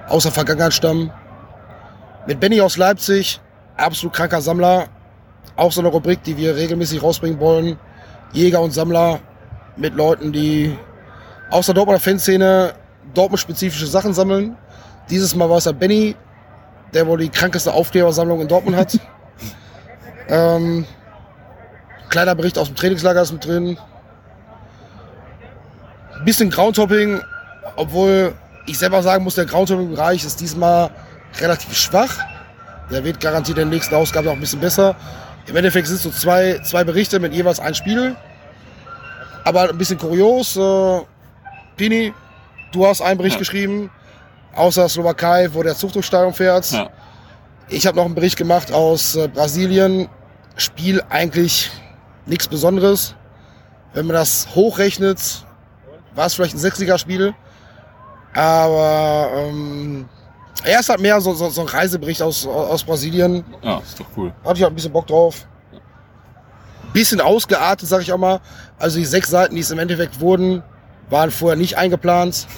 aus 0.08 0.24
der 0.24 0.32
Vergangenheit 0.32 0.74
stammen. 0.74 1.12
Mit 2.26 2.40
Benny 2.40 2.60
aus 2.60 2.76
Leipzig, 2.76 3.40
absolut 3.76 4.14
kranker 4.14 4.40
Sammler. 4.40 4.88
Auch 5.56 5.72
so 5.72 5.80
eine 5.80 5.88
Rubrik, 5.88 6.22
die 6.22 6.36
wir 6.36 6.56
regelmäßig 6.56 7.02
rausbringen 7.02 7.40
wollen. 7.40 7.78
Jäger 8.32 8.60
und 8.60 8.72
Sammler 8.72 9.20
mit 9.76 9.94
Leuten, 9.94 10.32
die 10.32 10.76
aus 11.50 11.66
der 11.66 11.74
Dortmunder 11.74 12.00
Fanszene 12.00 12.74
Dortmund-spezifische 13.14 13.86
Sachen 13.86 14.14
sammeln. 14.14 14.56
Dieses 15.08 15.34
Mal 15.34 15.50
war 15.50 15.58
es 15.58 15.64
ja 15.64 15.72
Benny, 15.72 16.14
der 16.94 17.06
wohl 17.06 17.18
die 17.18 17.28
krankeste 17.28 17.72
Aufklebersammlung 17.72 18.40
in 18.40 18.48
Dortmund 18.48 18.76
hat. 18.76 18.98
ähm, 20.28 20.84
kleiner 22.08 22.34
Bericht 22.34 22.58
aus 22.58 22.68
dem 22.68 22.76
Trainingslager 22.76 23.22
ist 23.22 23.32
mit 23.32 23.44
drin. 23.44 23.78
Bisschen 26.24 26.50
Groundhopping, 26.50 27.20
obwohl 27.76 28.34
ich 28.66 28.78
selber 28.78 29.02
sagen 29.02 29.24
muss, 29.24 29.36
der 29.36 29.46
Groundhopping-Bereich 29.46 30.24
ist 30.24 30.40
diesmal 30.40 30.90
relativ 31.40 31.76
schwach. 31.76 32.18
Der 32.90 33.04
wird 33.04 33.20
garantiert 33.20 33.58
in 33.58 33.68
der 33.68 33.74
nächsten 33.74 33.94
Ausgabe 33.94 34.30
auch 34.30 34.34
ein 34.34 34.40
bisschen 34.40 34.60
besser. 34.60 34.96
Im 35.46 35.56
Endeffekt 35.56 35.86
sind 35.86 35.96
es 35.96 36.02
so 36.02 36.10
zwei, 36.10 36.60
zwei 36.64 36.84
Berichte 36.84 37.18
mit 37.20 37.32
jeweils 37.32 37.60
ein 37.60 37.74
Spiel 37.74 38.16
aber 39.44 39.70
ein 39.70 39.78
bisschen 39.78 39.98
kurios. 39.98 40.56
Äh, 40.56 41.00
Pini, 41.76 42.12
du 42.72 42.86
hast 42.86 43.02
einen 43.02 43.18
Bericht 43.18 43.36
ja. 43.36 43.40
geschrieben 43.40 43.90
aus 44.54 44.74
der 44.74 44.88
Slowakei, 44.88 45.48
wo 45.52 45.62
der 45.62 45.74
Zug 45.74 45.92
durch 45.92 46.06
Stadion 46.06 46.34
fährt. 46.34 46.70
Ja. 46.70 46.90
Ich 47.68 47.86
habe 47.86 47.96
noch 47.96 48.04
einen 48.04 48.14
Bericht 48.14 48.36
gemacht 48.36 48.72
aus 48.72 49.16
äh, 49.16 49.28
Brasilien. 49.28 50.08
Spiel 50.56 51.02
eigentlich 51.08 51.70
nichts 52.26 52.48
Besonderes. 52.48 53.14
Wenn 53.94 54.06
man 54.06 54.14
das 54.14 54.48
hochrechnet, 54.54 55.46
war 56.14 56.26
es 56.26 56.34
vielleicht 56.34 56.54
ein 56.54 56.58
Sechsligaspiel. 56.58 57.34
Aber 58.34 59.30
ähm, 59.34 60.08
Er 60.64 60.80
ist 60.80 60.88
halt 60.88 61.00
mehr 61.00 61.20
so, 61.20 61.34
so, 61.34 61.48
so 61.50 61.62
ein 61.62 61.66
Reisebericht 61.66 62.22
aus, 62.22 62.46
aus 62.46 62.84
Brasilien. 62.84 63.44
Ja, 63.62 63.78
ist 63.78 63.98
doch 63.98 64.06
cool. 64.16 64.32
Hatte 64.44 64.56
ich 64.56 64.62
halt 64.62 64.72
ein 64.72 64.76
bisschen 64.76 64.92
Bock 64.92 65.06
drauf. 65.06 65.46
Bisschen 66.92 67.20
ausgeartet, 67.20 67.88
sag 67.88 68.02
ich 68.02 68.12
auch 68.12 68.18
mal. 68.18 68.40
Also 68.78 68.98
die 68.98 69.04
sechs 69.04 69.30
Seiten, 69.30 69.54
die 69.54 69.60
es 69.60 69.70
im 69.70 69.78
Endeffekt 69.78 70.20
wurden, 70.20 70.62
waren 71.08 71.30
vorher 71.30 71.56
nicht 71.56 71.76
eingeplant. 71.76 72.46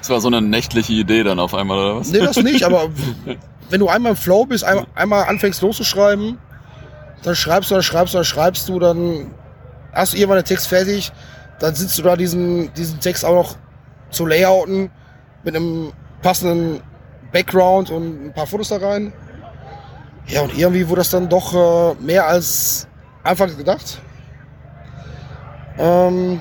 Das 0.00 0.10
war 0.10 0.20
so 0.20 0.26
eine 0.26 0.42
nächtliche 0.42 0.92
Idee 0.92 1.22
dann 1.22 1.38
auf 1.38 1.54
einmal, 1.54 1.78
oder 1.78 1.96
was? 2.00 2.10
Nee, 2.10 2.18
das 2.18 2.36
nicht, 2.38 2.64
aber 2.64 2.88
wenn 3.70 3.78
du 3.78 3.88
einmal 3.88 4.10
im 4.10 4.16
Flow 4.16 4.44
bist, 4.44 4.64
einmal, 4.64 4.86
einmal 4.96 5.24
anfängst 5.26 5.62
loszuschreiben, 5.62 6.36
dann 7.22 7.36
schreibst 7.36 7.70
du, 7.70 7.74
dann 7.76 7.84
schreibst 7.84 8.12
du, 8.12 8.18
dann 8.18 8.24
schreibst 8.24 8.68
du, 8.68 8.80
dann 8.80 9.30
hast 9.92 10.12
du 10.14 10.16
irgendwann 10.16 10.40
den 10.40 10.46
Text 10.46 10.66
fertig, 10.66 11.12
dann 11.58 11.74
sitzt 11.74 11.98
du 11.98 12.02
da 12.02 12.16
diesen, 12.16 12.72
diesen 12.74 13.00
Text 13.00 13.24
auch 13.24 13.34
noch 13.34 13.56
zu 14.10 14.26
layouten 14.26 14.90
mit 15.44 15.56
einem 15.56 15.92
passenden 16.22 16.80
Background 17.32 17.90
und 17.90 18.26
ein 18.26 18.32
paar 18.32 18.46
Fotos 18.46 18.68
da 18.68 18.76
rein. 18.78 19.12
Ja, 20.26 20.42
und 20.42 20.56
irgendwie 20.56 20.88
wurde 20.88 21.00
das 21.00 21.10
dann 21.10 21.28
doch 21.28 21.54
äh, 21.54 21.94
mehr 22.02 22.26
als 22.26 22.86
anfangs 23.22 23.56
gedacht. 23.56 24.00
Ähm, 25.78 26.40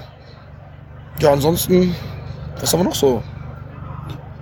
ja, 1.19 1.31
ansonsten, 1.31 1.95
was 2.59 2.74
haben 2.74 2.81
wir 2.81 2.86
noch 2.86 2.95
so? 2.95 3.24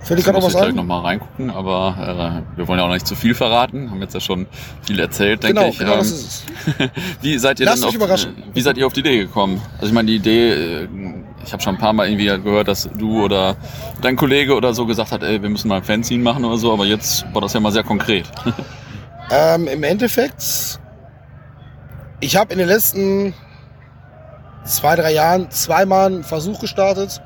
Fällt 0.06 0.20
dir 0.20 0.24
gerade 0.24 0.38
was 0.38 0.54
ich 0.54 0.60
gleich 0.60 0.72
nochmal 0.72 1.00
reingucken, 1.02 1.50
aber 1.50 2.44
äh, 2.54 2.56
wir 2.56 2.68
wollen 2.68 2.78
ja 2.78 2.84
auch 2.86 2.92
nicht 2.92 3.06
zu 3.08 3.16
viel 3.16 3.34
verraten. 3.34 3.90
Haben 3.90 4.00
jetzt 4.00 4.14
ja 4.14 4.20
schon 4.20 4.46
viel 4.86 5.00
erzählt, 5.00 5.42
denke 5.42 5.56
Genau, 5.56 5.68
ich. 5.70 5.78
genau 5.78 5.92
Ähm, 5.94 5.98
das 5.98 6.10
ist 6.12 6.44
es. 6.78 6.90
Wie 7.22 7.36
seid 7.38 7.58
ihr 7.58 7.66
Lasst 7.66 7.82
denn 7.82 7.88
auf, 7.88 7.94
überraschen. 7.96 8.42
Wie 8.54 8.60
seid 8.60 8.78
ihr 8.78 8.86
auf 8.86 8.92
die 8.92 9.00
Idee 9.00 9.18
gekommen? 9.18 9.60
Also 9.74 9.86
ich 9.88 9.92
meine, 9.92 10.06
die 10.06 10.16
Idee, 10.16 10.52
äh, 10.84 10.88
ich 11.44 11.52
habe 11.52 11.60
schon 11.60 11.74
ein 11.74 11.80
paar 11.80 11.92
Mal 11.92 12.08
irgendwie 12.08 12.26
gehört, 12.26 12.68
dass 12.68 12.88
du 12.96 13.24
oder 13.24 13.56
dein 14.00 14.14
Kollege 14.14 14.54
oder 14.54 14.74
so 14.74 14.86
gesagt 14.86 15.10
hat, 15.10 15.24
ey, 15.24 15.42
wir 15.42 15.48
müssen 15.48 15.66
mal 15.66 15.78
ein 15.78 15.82
Fanzine 15.84 16.22
machen 16.22 16.44
oder 16.44 16.56
so, 16.56 16.72
aber 16.72 16.84
jetzt 16.86 17.24
war 17.34 17.40
das 17.42 17.52
ja 17.52 17.60
mal 17.60 17.72
sehr 17.72 17.84
konkret. 17.84 18.26
Ähm, 19.28 19.66
Im 19.66 19.82
Endeffekt, 19.82 20.78
ich 22.20 22.36
habe 22.36 22.52
in 22.52 22.60
den 22.60 22.68
letzten 22.68 23.34
zwei, 24.64 24.94
drei 24.94 25.12
Jahren 25.12 25.50
zweimal 25.50 26.06
einen 26.06 26.22
Versuch 26.22 26.60
gestartet, 26.60 27.20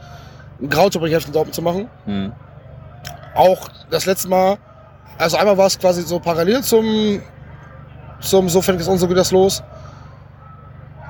ein 0.62 0.70
Grautopik-Heft 0.70 1.26
in 1.26 1.34
Dortmund 1.34 1.54
zu 1.54 1.60
machen. 1.60 1.88
Hm. 2.06 2.32
Auch 3.40 3.70
das 3.90 4.04
letzte 4.04 4.28
Mal, 4.28 4.58
also 5.16 5.38
einmal 5.38 5.56
war 5.56 5.66
es 5.66 5.78
quasi 5.78 6.02
so 6.02 6.20
parallel 6.20 6.62
zum, 6.62 7.22
zum 8.20 8.50
So 8.50 8.60
fängt 8.60 8.82
es 8.82 8.88
an, 8.88 8.98
so 8.98 9.08
geht 9.08 9.16
das 9.16 9.30
los. 9.30 9.62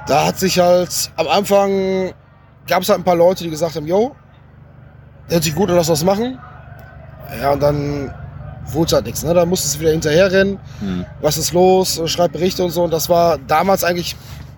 Da 0.06 0.26
hat 0.26 0.38
sich 0.38 0.60
halt 0.60 1.10
am 1.16 1.26
Anfang 1.26 2.12
gab 2.68 2.82
es 2.82 2.88
halt 2.88 3.00
ein 3.00 3.04
paar 3.04 3.16
Leute, 3.16 3.42
die 3.42 3.50
gesagt 3.50 3.74
haben, 3.74 3.86
yo, 3.86 4.14
hört 5.28 5.42
sich 5.42 5.56
gut 5.56 5.70
an, 5.70 5.76
lass 5.76 5.88
das 5.88 6.04
machen. 6.04 6.38
Ja, 7.40 7.50
und 7.50 7.60
dann 7.60 8.14
wurde 8.66 8.86
es 8.86 8.92
halt 8.92 9.06
nichts. 9.06 9.24
Ne? 9.24 9.34
Da 9.34 9.44
musstest 9.44 9.74
du 9.76 9.80
wieder 9.80 9.90
hinterherrennen. 9.90 10.60
Hm. 10.78 11.04
was 11.20 11.36
ist 11.36 11.52
los, 11.52 12.00
schreib 12.06 12.30
Berichte 12.30 12.62
und 12.62 12.70
so. 12.70 12.84
Und 12.84 12.92
das 12.92 13.08
war 13.08 13.38
damals 13.38 13.82
eigentlich 13.82 14.14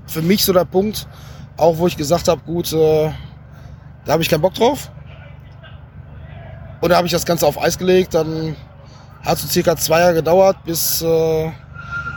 für 0.06 0.20
mich 0.20 0.44
so 0.44 0.52
der 0.52 0.66
Punkt, 0.66 1.08
auch 1.56 1.78
wo 1.78 1.86
ich 1.86 1.96
gesagt 1.96 2.28
habe, 2.28 2.42
gut, 2.44 2.70
äh, 2.74 3.10
da 4.04 4.12
habe 4.12 4.22
ich 4.22 4.28
keinen 4.28 4.42
Bock 4.42 4.52
drauf. 4.52 4.90
Und 6.82 6.88
da 6.90 6.96
habe 6.96 7.06
ich 7.06 7.12
das 7.12 7.24
Ganze 7.24 7.46
auf 7.46 7.62
Eis 7.62 7.78
gelegt. 7.78 8.12
Dann 8.12 8.56
hat 9.24 9.36
es 9.36 9.42
so 9.42 9.48
circa 9.48 9.76
zwei 9.76 10.00
Jahre 10.00 10.14
gedauert, 10.14 10.56
bis 10.64 11.00
äh, 11.00 11.50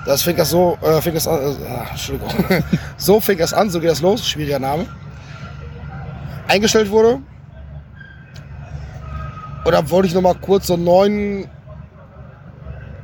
das 0.08 0.24
fängt 0.24 0.40
das 0.40 0.50
so, 0.50 0.76
äh, 0.82 1.00
fängt 1.02 1.16
das 1.16 1.28
an, 1.28 1.40
äh, 1.40 1.68
ah, 1.70 1.86
Entschuldigung, 1.92 2.34
so 2.98 3.20
fängt 3.20 3.40
das 3.42 3.54
an, 3.54 3.70
so 3.70 3.80
geht 3.80 3.92
das 3.92 4.02
los, 4.02 4.28
schwieriger 4.28 4.58
Name, 4.58 4.88
eingestellt 6.48 6.90
wurde. 6.90 7.22
Und 9.66 9.72
dann 9.72 9.90
wollte 9.92 10.08
ich 10.08 10.16
noch 10.16 10.22
mal 10.22 10.34
kurz 10.34 10.68
so 10.68 10.74
einen 10.74 10.84
neuen 10.84 11.50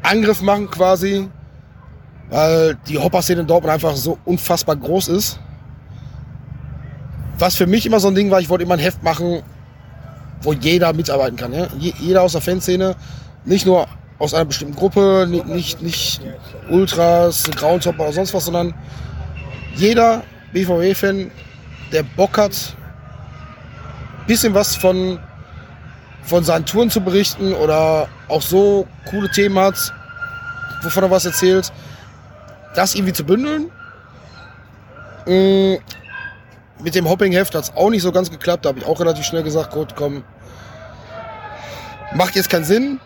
Angriff 0.02 0.42
machen 0.42 0.70
quasi, 0.72 1.30
weil 2.32 2.76
die 2.88 2.98
Hopper-Szene 2.98 3.42
in 3.42 3.48
Dortmund 3.48 3.72
einfach 3.72 3.96
so 3.96 4.18
unfassbar 4.26 4.76
groß 4.76 5.10
ist. 5.10 5.40
Was 7.38 7.56
für 7.56 7.68
mich 7.68 7.86
immer 7.86 8.00
so 8.00 8.08
ein 8.08 8.16
Ding 8.16 8.32
war, 8.32 8.40
ich 8.40 8.50
wollte 8.50 8.64
immer 8.64 8.76
ein 8.76 8.80
Heft 8.80 9.04
machen, 9.04 9.44
wo 10.42 10.54
jeder 10.54 10.94
mitarbeiten 10.94 11.36
kann. 11.38 11.54
Ja? 11.54 11.68
Je, 11.78 11.94
jeder 12.00 12.22
aus 12.24 12.32
der 12.34 12.42
Fanszene, 12.42 12.96
nicht 13.46 13.66
nur 13.66 13.88
aus 14.20 14.34
einer 14.34 14.46
bestimmten 14.46 14.76
Gruppe, 14.76 15.26
ni- 15.30 15.44
nicht, 15.46 15.82
nicht 15.82 16.22
Ultras, 16.70 17.50
Groundhopper 17.56 18.04
oder 18.04 18.14
sonst 18.14 18.34
was, 18.34 18.46
sondern 18.46 18.74
jeder 19.76 20.24
BVB-Fan, 20.54 21.32
der 21.92 22.04
Bock 22.04 22.38
hat, 22.38 22.76
bisschen 24.28 24.54
was 24.54 24.76
von, 24.76 25.20
von 26.24 26.44
seinen 26.44 26.66
Touren 26.66 26.90
zu 26.90 27.02
berichten 27.02 27.54
oder 27.54 28.08
auch 28.28 28.42
so 28.42 28.88
coole 29.10 29.30
Themen 29.32 29.58
hat, 29.58 29.76
wovon 30.84 31.04
er 31.04 31.12
was 31.12 31.26
erzählt, 31.26 31.72
das 32.76 32.96
irgendwie 32.96 33.14
zu 33.14 33.24
bündeln. 33.26 33.72
Mit 36.84 36.96
dem 36.96 37.08
Hopping-Heft 37.08 37.54
hat 37.54 37.64
es 37.64 37.76
auch 37.76 37.90
nicht 37.90 38.02
so 38.02 38.12
ganz 38.12 38.32
geklappt. 38.32 38.66
Da 38.66 38.70
habe 38.70 38.80
ich 38.80 38.86
auch 38.86 39.00
relativ 39.00 39.26
schnell 39.26 39.44
gesagt, 39.44 39.72
gut, 39.72 39.96
komm, 39.96 40.24
macht 42.14 42.36
jetzt 42.36 42.50
keinen 42.50 42.66
Sinn. 42.66 43.00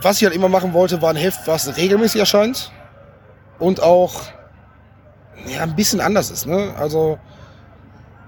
Was 0.00 0.18
ich 0.18 0.24
halt 0.24 0.34
immer 0.34 0.48
machen 0.48 0.72
wollte, 0.72 1.00
war 1.00 1.10
ein 1.10 1.16
Heft, 1.16 1.46
was 1.46 1.76
regelmäßig 1.76 2.20
erscheint 2.20 2.72
und 3.58 3.82
auch 3.82 4.22
ja, 5.46 5.62
ein 5.62 5.76
bisschen 5.76 6.00
anders 6.00 6.30
ist. 6.30 6.46
Ne? 6.46 6.74
Also 6.78 7.18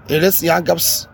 in 0.07 0.13
den 0.13 0.21
letzten 0.21 0.45
Jahren 0.45 0.63
gab 0.63 0.77
es 0.77 1.09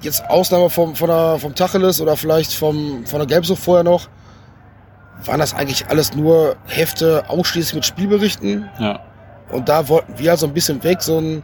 jetzt 0.00 0.28
Ausnahme 0.28 0.68
vom, 0.68 0.94
von 0.94 1.08
der, 1.08 1.38
vom 1.38 1.54
Tacheles 1.54 2.00
oder 2.00 2.16
vielleicht 2.16 2.52
vom, 2.52 3.06
von 3.06 3.18
der 3.18 3.26
Gelbsucht 3.26 3.62
vorher 3.62 3.84
noch, 3.84 4.08
waren 5.24 5.40
das 5.40 5.54
eigentlich 5.54 5.88
alles 5.88 6.14
nur 6.14 6.56
Hefte 6.66 7.24
ausschließlich 7.28 7.74
mit 7.74 7.86
Spielberichten. 7.86 8.68
Ja. 8.78 9.00
Und 9.50 9.68
da 9.68 9.88
wollten 9.88 10.18
wir 10.18 10.30
halt 10.30 10.40
so 10.40 10.46
ein 10.46 10.52
bisschen 10.52 10.82
weg, 10.84 11.00
so 11.00 11.18
ein 11.18 11.42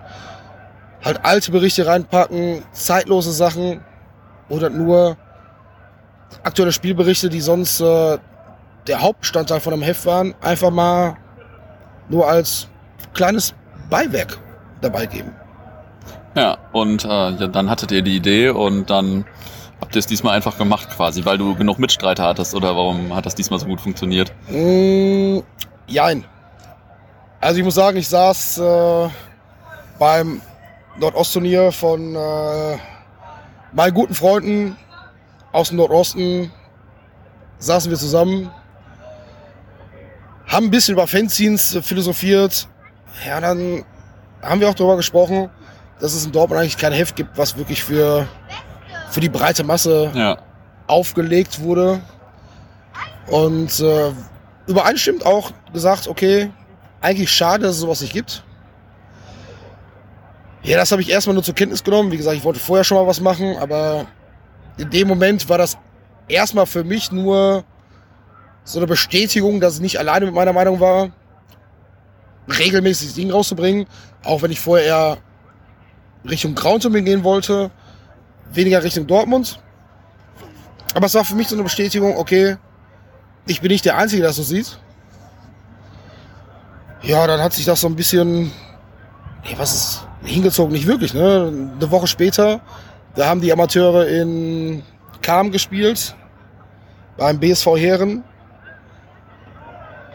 halt 1.04 1.24
alte 1.24 1.50
Berichte 1.50 1.86
reinpacken, 1.86 2.62
zeitlose 2.72 3.32
Sachen 3.32 3.80
oder 4.48 4.70
nur 4.70 5.16
aktuelle 6.42 6.72
Spielberichte, 6.72 7.28
die 7.28 7.40
sonst 7.40 7.80
äh, 7.80 8.18
der 8.86 9.00
Hauptbestandteil 9.00 9.60
von 9.60 9.72
einem 9.72 9.82
Heft 9.82 10.06
waren, 10.06 10.34
einfach 10.40 10.70
mal 10.70 11.16
nur 12.08 12.28
als 12.28 12.68
kleines 13.14 13.54
Beiwerk 13.88 14.38
dabei 14.80 15.06
geben. 15.06 15.32
Ja, 16.34 16.58
und 16.72 17.04
äh, 17.04 17.08
ja, 17.08 17.46
dann 17.48 17.68
hattet 17.70 17.92
ihr 17.92 18.02
die 18.02 18.16
Idee 18.16 18.50
und 18.50 18.88
dann 18.88 19.24
habt 19.80 19.94
ihr 19.94 19.98
es 19.98 20.06
diesmal 20.06 20.36
einfach 20.36 20.58
gemacht 20.58 20.88
quasi, 20.90 21.24
weil 21.24 21.38
du 21.38 21.54
genug 21.54 21.78
Mitstreiter 21.78 22.24
hattest 22.24 22.54
oder 22.54 22.76
warum 22.76 23.14
hat 23.14 23.26
das 23.26 23.34
diesmal 23.34 23.58
so 23.58 23.66
gut 23.66 23.80
funktioniert? 23.80 24.32
Mm, 24.48 25.40
jein. 25.86 26.24
Also 27.40 27.58
ich 27.58 27.64
muss 27.64 27.74
sagen, 27.74 27.96
ich 27.96 28.08
saß 28.08 28.58
äh, 28.58 29.08
beim 29.98 30.40
Nordostturnier 30.98 31.72
von 31.72 32.14
äh, 32.14 32.78
meinen 33.72 33.94
guten 33.94 34.14
Freunden 34.14 34.76
aus 35.52 35.68
dem 35.68 35.78
Nordosten. 35.78 36.50
Saßen 37.58 37.90
wir 37.90 37.98
zusammen, 37.98 38.50
haben 40.46 40.66
ein 40.66 40.70
bisschen 40.70 40.94
über 40.94 41.06
Fanzines 41.06 41.78
philosophiert. 41.82 42.66
Ja, 43.26 43.40
dann 43.40 43.84
haben 44.42 44.60
wir 44.60 44.68
auch 44.70 44.74
darüber 44.74 44.96
gesprochen, 44.96 45.50
dass 46.00 46.14
es 46.14 46.24
in 46.24 46.32
Dortmund 46.32 46.60
eigentlich 46.60 46.78
kein 46.78 46.92
Heft 46.92 47.16
gibt, 47.16 47.36
was 47.36 47.56
wirklich 47.58 47.84
für, 47.84 48.26
für 49.10 49.20
die 49.20 49.28
breite 49.28 49.62
Masse 49.62 50.10
Ja. 50.14 50.38
aufgelegt 50.86 51.60
wurde. 51.60 52.00
Und 53.26 53.78
äh, 53.80 54.10
übereinstimmend 54.66 55.26
auch 55.26 55.52
gesagt, 55.72 56.08
okay, 56.08 56.50
eigentlich 57.02 57.30
schade, 57.30 57.64
dass 57.64 57.74
es 57.76 57.80
sowas 57.80 58.00
nicht 58.00 58.12
gibt. 58.14 58.42
Ja, 60.62 60.76
das 60.76 60.92
habe 60.92 61.00
ich 61.02 61.10
erstmal 61.10 61.34
nur 61.34 61.42
zur 61.42 61.54
Kenntnis 61.54 61.82
genommen. 61.82 62.12
Wie 62.12 62.16
gesagt, 62.16 62.36
ich 62.36 62.44
wollte 62.44 62.60
vorher 62.60 62.84
schon 62.84 62.98
mal 62.98 63.06
was 63.06 63.20
machen, 63.20 63.56
aber 63.56 64.06
in 64.76 64.90
dem 64.90 65.08
Moment 65.08 65.48
war 65.48 65.58
das 65.58 65.78
erstmal 66.28 66.66
für 66.66 66.84
mich 66.84 67.10
nur 67.10 67.64
so 68.64 68.78
eine 68.78 68.86
Bestätigung, 68.86 69.60
dass 69.60 69.76
ich 69.76 69.80
nicht 69.80 69.98
alleine 69.98 70.26
mit 70.26 70.34
meiner 70.34 70.52
Meinung 70.52 70.80
war, 70.80 71.10
regelmäßig 72.48 73.08
das 73.08 73.14
Ding 73.14 73.30
rauszubringen. 73.30 73.86
Auch 74.22 74.42
wenn 74.42 74.50
ich 74.50 74.60
vorher 74.60 74.86
eher 74.86 75.18
Richtung 76.28 76.54
Groundtumbling 76.54 77.04
gehen 77.04 77.24
wollte, 77.24 77.70
weniger 78.52 78.82
Richtung 78.82 79.06
Dortmund. 79.06 79.60
Aber 80.94 81.06
es 81.06 81.14
war 81.14 81.24
für 81.24 81.36
mich 81.36 81.48
so 81.48 81.54
eine 81.54 81.62
Bestätigung, 81.62 82.16
okay, 82.16 82.58
ich 83.46 83.60
bin 83.60 83.70
nicht 83.70 83.84
der 83.84 83.96
Einzige, 83.96 84.22
der 84.22 84.30
das 84.30 84.36
so 84.36 84.42
sieht. 84.42 84.78
Ja, 87.02 87.26
dann 87.26 87.40
hat 87.40 87.54
sich 87.54 87.64
das 87.64 87.80
so 87.80 87.86
ein 87.86 87.96
bisschen, 87.96 88.52
nee, 89.44 89.54
was 89.56 89.74
ist, 89.74 90.06
hingezogen, 90.24 90.72
nicht 90.72 90.86
wirklich, 90.86 91.14
ne? 91.14 91.52
Eine 91.76 91.90
Woche 91.90 92.06
später, 92.06 92.60
da 93.14 93.26
haben 93.26 93.40
die 93.40 93.52
Amateure 93.52 94.06
in 94.06 94.82
Kam 95.22 95.50
gespielt, 95.50 96.14
beim 97.16 97.38
BSV 97.38 97.66
Heeren. 97.76 98.24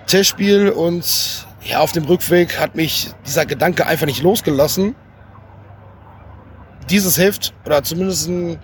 Testspiel 0.08 0.70
und 0.70 1.46
ja, 1.64 1.80
auf 1.80 1.92
dem 1.92 2.06
Rückweg 2.06 2.60
hat 2.60 2.76
mich 2.76 3.12
dieser 3.26 3.46
Gedanke 3.46 3.88
einfach 3.88 4.06
nicht 4.06 4.22
losgelassen. 4.22 4.96
Dieses 6.90 7.18
Heft, 7.18 7.54
oder 7.66 7.82
zumindest 7.84 8.28
in, 8.28 8.60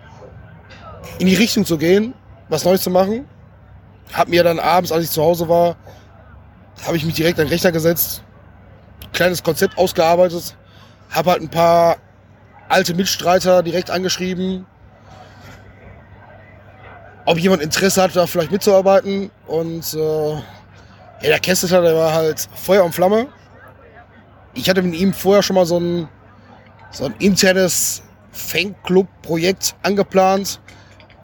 die 1.19 1.35
Richtung 1.35 1.65
zu 1.65 1.77
gehen, 1.77 2.13
was 2.49 2.63
Neues 2.63 2.81
zu 2.81 2.91
machen. 2.91 3.27
Hab 4.13 4.27
mir 4.27 4.43
dann 4.43 4.59
abends, 4.59 4.91
als 4.91 5.05
ich 5.05 5.11
zu 5.11 5.23
Hause 5.23 5.49
war, 5.49 5.77
habe 6.85 6.97
ich 6.97 7.05
mich 7.05 7.15
direkt 7.15 7.39
an 7.39 7.47
den 7.47 7.51
Rechner 7.51 7.71
gesetzt, 7.71 8.23
kleines 9.13 9.41
Konzept 9.41 9.77
ausgearbeitet, 9.77 10.55
habe 11.11 11.31
halt 11.31 11.41
ein 11.41 11.49
paar 11.49 11.97
alte 12.69 12.93
Mitstreiter 12.93 13.63
direkt 13.63 13.91
angeschrieben, 13.91 14.65
ob 17.25 17.37
jemand 17.37 17.61
Interesse 17.61 18.01
hat, 18.01 18.15
da 18.15 18.25
vielleicht 18.27 18.51
mitzuarbeiten. 18.51 19.29
Und 19.47 19.93
äh, 19.93 20.31
ja, 20.33 20.41
der 21.21 21.39
Kessler, 21.39 21.81
der 21.81 21.95
war 21.95 22.13
halt 22.13 22.47
Feuer 22.55 22.83
und 22.83 22.93
Flamme. 22.93 23.27
Ich 24.53 24.69
hatte 24.69 24.81
mit 24.81 24.95
ihm 24.95 25.13
vorher 25.13 25.43
schon 25.43 25.55
mal 25.55 25.65
so 25.65 25.79
ein, 25.79 26.07
so 26.89 27.05
ein 27.05 27.13
internes 27.19 28.03
Fanclub-Projekt 28.31 29.75
angeplant, 29.83 30.59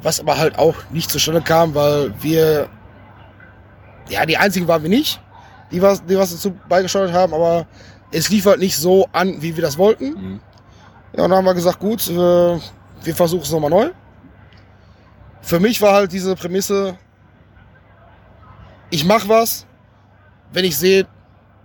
was 0.02 0.20
aber 0.20 0.38
halt 0.38 0.58
auch 0.58 0.76
nicht 0.92 1.10
zustande 1.10 1.42
kam, 1.42 1.74
weil 1.74 2.14
wir, 2.22 2.70
ja, 4.10 4.26
die 4.26 4.38
einzigen 4.38 4.68
waren 4.68 4.84
wir 4.84 4.90
nicht, 4.90 5.20
die 5.72 5.82
was, 5.82 6.06
die 6.06 6.18
was 6.18 6.32
dazu 6.32 6.56
beigesteuert 6.70 7.12
haben, 7.12 7.34
aber 7.34 7.66
es 8.12 8.30
lief 8.30 8.46
halt 8.46 8.60
nicht 8.60 8.78
so 8.78 9.08
an, 9.12 9.42
wie 9.42 9.56
wir 9.56 9.64
das 9.64 9.78
wollten. 9.78 10.10
Mhm. 10.10 10.40
Ja, 11.16 11.24
und 11.24 11.30
dann 11.30 11.40
haben 11.40 11.46
wir 11.46 11.54
gesagt, 11.54 11.80
gut, 11.80 12.08
äh, 12.10 12.14
wir 12.14 13.16
versuchen 13.16 13.44
es 13.44 13.52
nochmal 13.52 13.70
neu. 13.70 13.92
Für 15.42 15.60
mich 15.60 15.82
war 15.82 15.94
halt 15.94 16.12
diese 16.12 16.36
Prämisse, 16.36 16.98
ich 18.90 19.06
mache 19.06 19.28
was, 19.30 19.66
wenn 20.52 20.66
ich 20.66 20.78
sehe, 20.78 21.08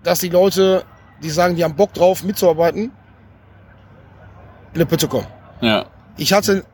dass 0.02 0.20
die 0.20 0.28
Leute, 0.28 0.84
die 1.22 1.30
sagen, 1.30 1.56
die 1.56 1.64
haben 1.64 1.76
Bock 1.76 1.92
drauf, 1.92 2.22
mitzuarbeiten, 2.22 2.84
in 2.84 4.74
eine 4.74 4.86
Pütte 4.86 5.08
kommen. 5.08 5.26
Ja. 5.60 5.86
Ich 6.16 6.32
hatte 6.32 6.64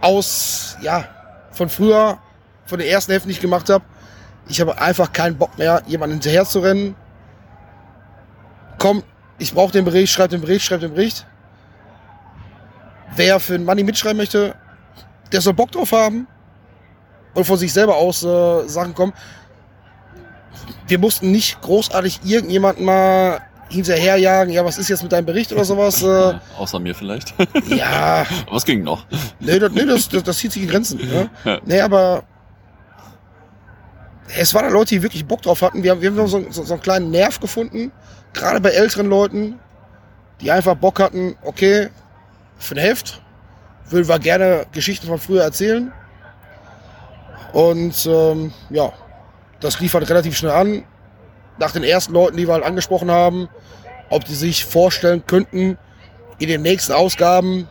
aus, 0.00 0.76
ja, 0.82 1.08
von 1.52 1.68
früher, 1.68 2.18
von 2.66 2.78
den 2.78 2.88
ersten 2.88 3.12
Hälften, 3.12 3.28
die 3.28 3.34
ich 3.34 3.40
gemacht 3.40 3.70
habe, 3.70 3.84
ich 4.48 4.60
habe 4.60 4.78
einfach 4.80 5.12
keinen 5.12 5.38
Bock 5.38 5.56
mehr, 5.56 5.82
jemanden 5.86 6.14
hinterher 6.14 6.44
zu 6.44 6.60
rennen. 6.60 6.94
Komm, 8.78 9.02
ich 9.38 9.52
brauche 9.52 9.72
den 9.72 9.84
Bericht, 9.84 10.12
schreib 10.12 10.30
den 10.30 10.40
Bericht, 10.40 10.64
schreib 10.64 10.80
den 10.80 10.94
Bericht. 10.94 11.26
Wer 13.16 13.40
für 13.40 13.54
ein 13.54 13.64
Money 13.64 13.84
mitschreiben 13.84 14.16
möchte, 14.16 14.54
der 15.32 15.40
soll 15.40 15.54
Bock 15.54 15.70
drauf 15.70 15.92
haben 15.92 16.26
und 17.34 17.44
von 17.44 17.58
sich 17.58 17.72
selber 17.72 17.96
aus 17.96 18.24
äh, 18.24 18.68
Sachen 18.68 18.94
kommen. 18.94 19.12
Wir 20.86 20.98
mussten 20.98 21.30
nicht 21.30 21.60
großartig 21.60 22.20
irgendjemanden 22.24 22.84
mal 22.84 23.40
hinterherjagen, 23.68 24.52
ja, 24.52 24.64
was 24.64 24.78
ist 24.78 24.88
jetzt 24.88 25.02
mit 25.02 25.12
deinem 25.12 25.26
Bericht 25.26 25.52
oder 25.52 25.64
sowas? 25.64 26.02
Äh, 26.02 26.34
Außer 26.58 26.78
mir 26.78 26.94
vielleicht. 26.94 27.34
ja. 27.66 28.26
Was 28.50 28.64
ging 28.64 28.82
noch? 28.82 29.06
Nee, 29.40 29.58
das, 29.58 29.72
nee, 29.72 29.84
das, 29.84 30.08
das, 30.08 30.22
das 30.22 30.38
zieht 30.38 30.52
sich 30.52 30.62
in 30.62 30.68
Grenzen. 30.68 30.98
Ne? 30.98 31.30
Ja. 31.44 31.60
Nee, 31.64 31.80
aber 31.80 32.24
es 34.38 34.54
waren 34.54 34.72
Leute, 34.72 34.94
die 34.94 35.02
wirklich 35.02 35.24
Bock 35.26 35.42
drauf 35.42 35.62
hatten. 35.62 35.82
Wir 35.82 35.92
haben, 35.92 36.00
wir 36.00 36.10
haben 36.10 36.26
so, 36.26 36.44
so, 36.50 36.64
so 36.64 36.74
einen 36.74 36.82
kleinen 36.82 37.10
Nerv 37.10 37.40
gefunden, 37.40 37.92
gerade 38.34 38.60
bei 38.60 38.70
älteren 38.70 39.08
Leuten, 39.08 39.58
die 40.40 40.50
einfach 40.50 40.74
Bock 40.74 41.00
hatten, 41.00 41.36
okay, 41.42 41.88
für 42.58 42.74
ein 42.74 42.78
Heft 42.78 43.22
würden 43.88 44.08
wir 44.08 44.18
gerne 44.18 44.66
Geschichten 44.72 45.06
von 45.06 45.18
früher 45.18 45.42
erzählen. 45.42 45.92
Und 47.52 48.06
ähm, 48.06 48.52
ja, 48.70 48.92
das 49.60 49.78
lief 49.80 49.94
halt 49.94 50.08
relativ 50.10 50.36
schnell 50.36 50.52
an. 50.52 50.84
Nach 51.58 51.70
den 51.70 51.84
ersten 51.84 52.12
Leuten, 52.12 52.36
die 52.36 52.48
wir 52.48 52.54
halt 52.54 52.64
angesprochen 52.64 53.10
haben, 53.10 53.48
ob 54.10 54.24
die 54.24 54.34
sich 54.34 54.64
vorstellen 54.64 55.24
könnten, 55.26 55.78
in 56.38 56.48
den 56.48 56.62
nächsten 56.62 56.92
Ausgaben, 56.92 57.68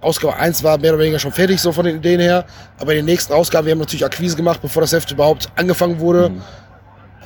Ausgabe 0.00 0.34
1 0.34 0.64
war 0.64 0.78
mehr 0.78 0.92
oder 0.92 1.02
weniger 1.02 1.20
schon 1.20 1.30
fertig, 1.30 1.60
so 1.60 1.70
von 1.70 1.84
den 1.84 1.96
Ideen 1.96 2.20
her, 2.20 2.44
aber 2.78 2.92
in 2.92 2.98
den 2.98 3.04
nächsten 3.04 3.32
Ausgaben, 3.32 3.66
wir 3.66 3.70
haben 3.72 3.78
natürlich 3.78 4.04
Akquise 4.04 4.36
gemacht, 4.36 4.60
bevor 4.60 4.82
das 4.82 4.92
Heft 4.92 5.12
überhaupt 5.12 5.48
angefangen 5.54 6.00
wurde, 6.00 6.30
mhm. 6.30 6.42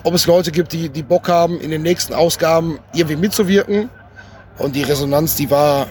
Ob 0.07 0.15
es 0.15 0.25
Leute 0.29 0.53
gibt, 0.53 0.73
die, 0.73 0.89
die 0.89 1.03
Bock 1.03 1.29
haben, 1.29 1.61
in 1.61 1.73
den 1.73 1.83
nächsten 1.83 2.15
Ausgaben 2.15 2.79
irgendwie 2.93 3.17
mitzuwirken. 3.17 3.91
Und 4.57 4.77
die 4.77 4.85
Resonanz, 4.85 5.35
die 5.35 5.51
war 5.51 5.89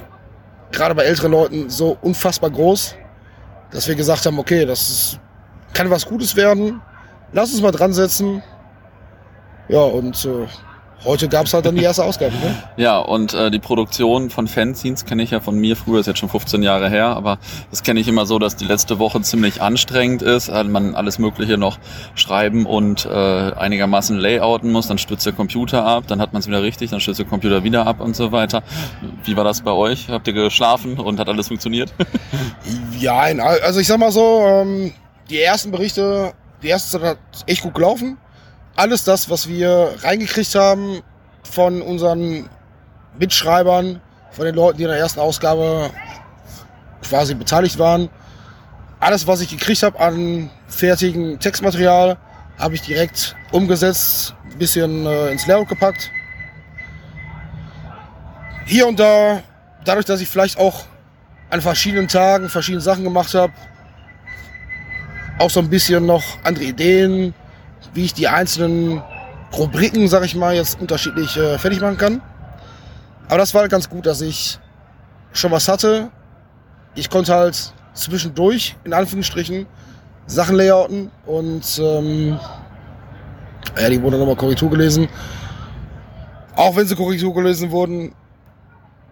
gerade 0.71 0.95
bei 0.95 1.03
älteren 1.03 1.33
Leuten 1.33 1.69
so 1.69 1.97
unfassbar 2.01 2.49
groß, 2.49 2.95
dass 3.71 3.89
wir 3.89 3.95
gesagt 3.95 4.25
haben, 4.25 4.39
okay, 4.39 4.65
das 4.65 4.89
ist, 4.89 5.19
kann 5.73 5.89
was 5.89 6.05
Gutes 6.05 6.33
werden. 6.37 6.81
Lass 7.33 7.51
uns 7.51 7.61
mal 7.61 7.71
dran 7.71 7.91
setzen. 7.91 8.41
Ja, 9.67 9.81
und 9.81 10.23
äh, 10.23 10.47
heute 11.03 11.27
gab 11.27 11.45
es 11.45 11.53
halt 11.53 11.65
dann 11.65 11.75
die 11.75 11.83
erste 11.83 12.03
Ausgabe. 12.03 12.33
Ne? 12.33 12.55
Ja, 12.77 12.99
und 12.99 13.33
äh, 13.33 13.51
die 13.51 13.59
Produktion 13.59 14.29
von 14.29 14.47
Fanzines 14.47 15.05
kenne 15.05 15.23
ich 15.23 15.31
ja 15.31 15.39
von 15.39 15.57
mir 15.57 15.75
früher, 15.75 15.99
ist 15.99 16.07
jetzt 16.07 16.19
schon 16.19 16.29
15 16.29 16.63
Jahre 16.63 16.89
her, 16.89 17.07
aber 17.07 17.37
das 17.69 17.83
kenne 17.83 17.99
ich 17.99 18.07
immer 18.07 18.25
so, 18.25 18.39
dass 18.39 18.55
die 18.55 18.65
letzte 18.65 18.99
Woche 18.99 19.21
ziemlich 19.21 19.61
anstrengend 19.61 20.21
ist, 20.21 20.51
weil 20.51 20.65
man 20.65 20.95
alles 20.95 21.19
Mögliche 21.19 21.57
noch 21.57 21.77
schreiben 22.15 22.65
und 22.65 23.05
äh, 23.05 23.09
einigermaßen 23.09 24.17
layouten 24.17 24.71
muss, 24.71 24.87
dann 24.87 24.97
stürzt 24.97 25.25
der 25.25 25.33
Computer 25.33 25.85
ab, 25.85 26.05
dann 26.07 26.21
hat 26.21 26.33
man 26.33 26.39
es 26.39 26.47
wieder 26.47 26.63
richtig, 26.63 26.91
dann 26.91 26.99
stürzt 26.99 27.19
der 27.19 27.27
Computer 27.27 27.63
wieder 27.63 27.85
ab 27.85 27.99
und 27.99 28.15
so 28.15 28.31
weiter. 28.31 28.63
Wie 29.23 29.35
war 29.35 29.43
das 29.43 29.61
bei 29.61 29.71
euch? 29.71 30.09
Habt 30.09 30.27
ihr 30.27 30.33
geschlafen 30.33 30.99
und 30.99 31.19
hat 31.19 31.29
alles 31.29 31.47
funktioniert? 31.47 31.93
ja, 32.99 33.19
also 33.19 33.79
ich 33.79 33.87
sag 33.87 33.99
mal 33.99 34.11
so, 34.11 34.43
ähm, 34.45 34.93
die 35.29 35.41
ersten 35.41 35.71
Berichte, 35.71 36.33
die 36.61 36.67
erste 36.67 36.99
Zeit 36.99 37.07
hat 37.07 37.17
echt 37.47 37.61
gut 37.61 37.73
gelaufen 37.73 38.17
alles 38.75 39.03
das, 39.03 39.29
was 39.29 39.47
wir 39.47 39.95
reingekriegt 40.01 40.55
haben 40.55 41.01
von 41.43 41.81
unseren 41.81 42.49
Mitschreibern, 43.17 44.01
von 44.31 44.45
den 44.45 44.55
Leuten, 44.55 44.77
die 44.77 44.83
in 44.83 44.89
der 44.89 44.99
ersten 44.99 45.19
Ausgabe 45.19 45.89
quasi 47.01 47.35
beteiligt 47.35 47.79
waren. 47.79 48.09
Alles, 48.99 49.27
was 49.27 49.41
ich 49.41 49.49
gekriegt 49.49 49.83
habe 49.83 49.99
an 49.99 50.49
fertigen 50.67 51.39
Textmaterial, 51.39 52.17
habe 52.57 52.75
ich 52.75 52.81
direkt 52.81 53.35
umgesetzt, 53.51 54.33
ein 54.51 54.57
bisschen 54.57 55.05
äh, 55.05 55.31
ins 55.31 55.45
Layout 55.47 55.69
gepackt. 55.69 56.11
Hier 58.65 58.87
und 58.87 58.99
da, 58.99 59.41
dadurch, 59.83 60.05
dass 60.05 60.21
ich 60.21 60.27
vielleicht 60.27 60.57
auch 60.57 60.85
an 61.49 61.61
verschiedenen 61.61 62.07
Tagen 62.07 62.49
verschiedene 62.49 62.81
Sachen 62.81 63.03
gemacht 63.03 63.33
habe, 63.33 63.53
auch 65.37 65.49
so 65.49 65.59
ein 65.59 65.69
bisschen 65.69 66.05
noch 66.05 66.23
andere 66.43 66.65
Ideen, 66.65 67.33
wie 67.93 68.05
ich 68.05 68.13
die 68.13 68.27
einzelnen 68.27 69.01
Rubriken, 69.57 70.07
sag 70.07 70.23
ich 70.25 70.35
mal, 70.35 70.55
jetzt 70.55 70.79
unterschiedlich 70.79 71.37
äh, 71.37 71.57
fertig 71.57 71.81
machen 71.81 71.97
kann. 71.97 72.21
Aber 73.27 73.37
das 73.37 73.53
war 73.53 73.61
halt 73.61 73.71
ganz 73.71 73.89
gut, 73.89 74.05
dass 74.05 74.21
ich 74.21 74.59
schon 75.33 75.51
was 75.51 75.67
hatte. 75.67 76.09
Ich 76.93 77.09
konnte 77.09 77.33
halt 77.33 77.73
zwischendurch, 77.93 78.75
in 78.83 78.93
Anführungsstrichen, 78.93 79.65
Sachen 80.27 80.55
layouten 80.55 81.11
und 81.25 81.79
ähm, 81.79 82.39
ja, 83.79 83.89
die 83.89 84.01
wurden 84.01 84.19
nochmal 84.19 84.35
Korrektur 84.35 84.69
gelesen. 84.69 85.07
Auch 86.55 86.75
wenn 86.75 86.87
sie 86.87 86.95
Korrektur 86.95 87.33
gelesen 87.33 87.71
wurden, 87.71 88.13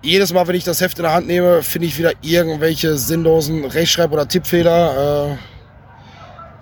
jedes 0.02 0.34
Mal, 0.34 0.48
wenn 0.48 0.56
ich 0.56 0.64
das 0.64 0.82
Heft 0.82 0.98
in 1.00 1.04
der 1.04 1.14
Hand 1.14 1.28
nehme, 1.28 1.64
finde 1.64 1.88
ich 1.88 1.98
wieder 1.98 2.12
irgendwelche 2.22 2.98
sinnlosen 2.98 3.66
Rechtschreib- 3.66 4.12
oder 4.12 4.28
Tippfehler. 4.28 5.32
Äh, 5.32 5.38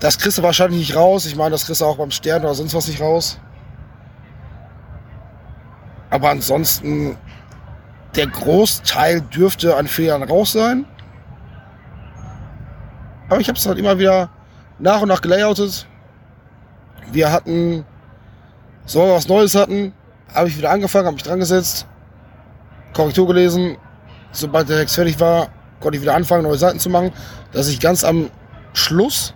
das 0.01 0.17
kriegst 0.17 0.39
du 0.39 0.43
wahrscheinlich 0.43 0.79
nicht 0.79 0.95
raus. 0.95 1.25
Ich 1.27 1.35
meine, 1.35 1.51
das 1.51 1.65
kriegst 1.65 1.79
du 1.79 1.85
auch 1.85 1.97
beim 1.97 2.11
Stern 2.11 2.43
oder 2.43 2.55
sonst 2.55 2.73
was 2.73 2.87
nicht 2.87 2.99
raus. 2.99 3.37
Aber 6.09 6.31
ansonsten, 6.31 7.17
der 8.15 8.27
Großteil 8.27 9.21
dürfte 9.21 9.77
an 9.77 9.87
Fehlern 9.87 10.23
raus 10.23 10.53
sein. 10.53 10.85
Aber 13.29 13.39
ich 13.39 13.47
habe 13.47 13.57
es 13.57 13.65
halt 13.65 13.77
immer 13.77 13.99
wieder 13.99 14.29
nach 14.79 15.01
und 15.01 15.07
nach 15.07 15.21
gelayoutet. 15.21 15.87
Wir 17.11 17.31
hatten, 17.31 17.85
so 18.87 19.05
wir 19.05 19.13
was 19.13 19.27
Neues 19.27 19.53
hatten, 19.53 19.93
habe 20.33 20.49
ich 20.49 20.57
wieder 20.57 20.71
angefangen, 20.71 21.05
habe 21.05 21.13
mich 21.13 21.23
dran 21.23 21.39
gesetzt, 21.39 21.85
Korrektur 22.93 23.27
gelesen. 23.27 23.77
Sobald 24.31 24.67
der 24.67 24.79
Text 24.79 24.95
fertig 24.95 25.19
war, 25.19 25.49
konnte 25.79 25.97
ich 25.97 26.01
wieder 26.01 26.15
anfangen, 26.15 26.43
neue 26.43 26.57
Seiten 26.57 26.79
zu 26.79 26.89
machen, 26.89 27.11
dass 27.51 27.67
ich 27.67 27.79
ganz 27.79 28.03
am 28.03 28.31
Schluss 28.73 29.35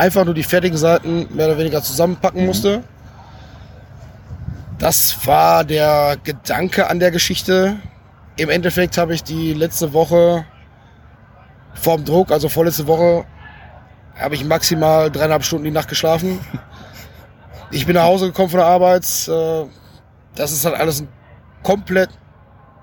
einfach 0.00 0.24
nur 0.24 0.32
die 0.32 0.42
fertigen 0.42 0.78
Seiten 0.78 1.28
mehr 1.34 1.46
oder 1.46 1.58
weniger 1.58 1.82
zusammenpacken 1.82 2.40
mhm. 2.40 2.46
musste. 2.46 2.82
Das 4.78 5.26
war 5.26 5.62
der 5.62 6.16
Gedanke 6.24 6.88
an 6.88 6.98
der 7.00 7.10
Geschichte. 7.10 7.76
Im 8.38 8.48
Endeffekt 8.48 8.96
habe 8.96 9.12
ich 9.12 9.22
die 9.22 9.52
letzte 9.52 9.92
Woche 9.92 10.46
vorm 11.74 12.06
Druck, 12.06 12.32
also 12.32 12.48
vorletzte 12.48 12.86
Woche, 12.86 13.26
habe 14.18 14.34
ich 14.34 14.44
maximal 14.44 15.10
dreieinhalb 15.10 15.44
Stunden 15.44 15.64
die 15.64 15.70
Nacht 15.70 15.88
geschlafen. 15.88 16.40
Ich 17.72 17.86
bin 17.86 17.94
nach 17.94 18.02
Hause 18.02 18.26
gekommen 18.26 18.48
von 18.48 18.58
der 18.58 18.66
Arbeit. 18.66 19.04
Äh, 19.28 19.64
das 20.34 20.50
ist 20.50 20.64
halt 20.64 20.74
alles 20.74 21.02
ein 21.02 21.08
komplett 21.62 22.10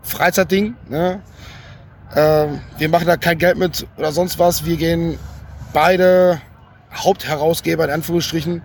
Freizeitding. 0.01 0.75
Ne? 0.87 1.21
Ähm, 2.15 2.61
wir 2.77 2.87
machen 2.87 3.05
da 3.05 3.17
kein 3.17 3.37
Geld 3.37 3.57
mit 3.57 3.85
oder 3.97 4.13
sonst 4.13 4.39
was. 4.39 4.63
Wir 4.63 4.77
gehen 4.77 5.19
beide 5.73 6.39
Hauptherausgeber 6.97 7.85
in 7.85 7.91
Anführungsstrichen 7.91 8.61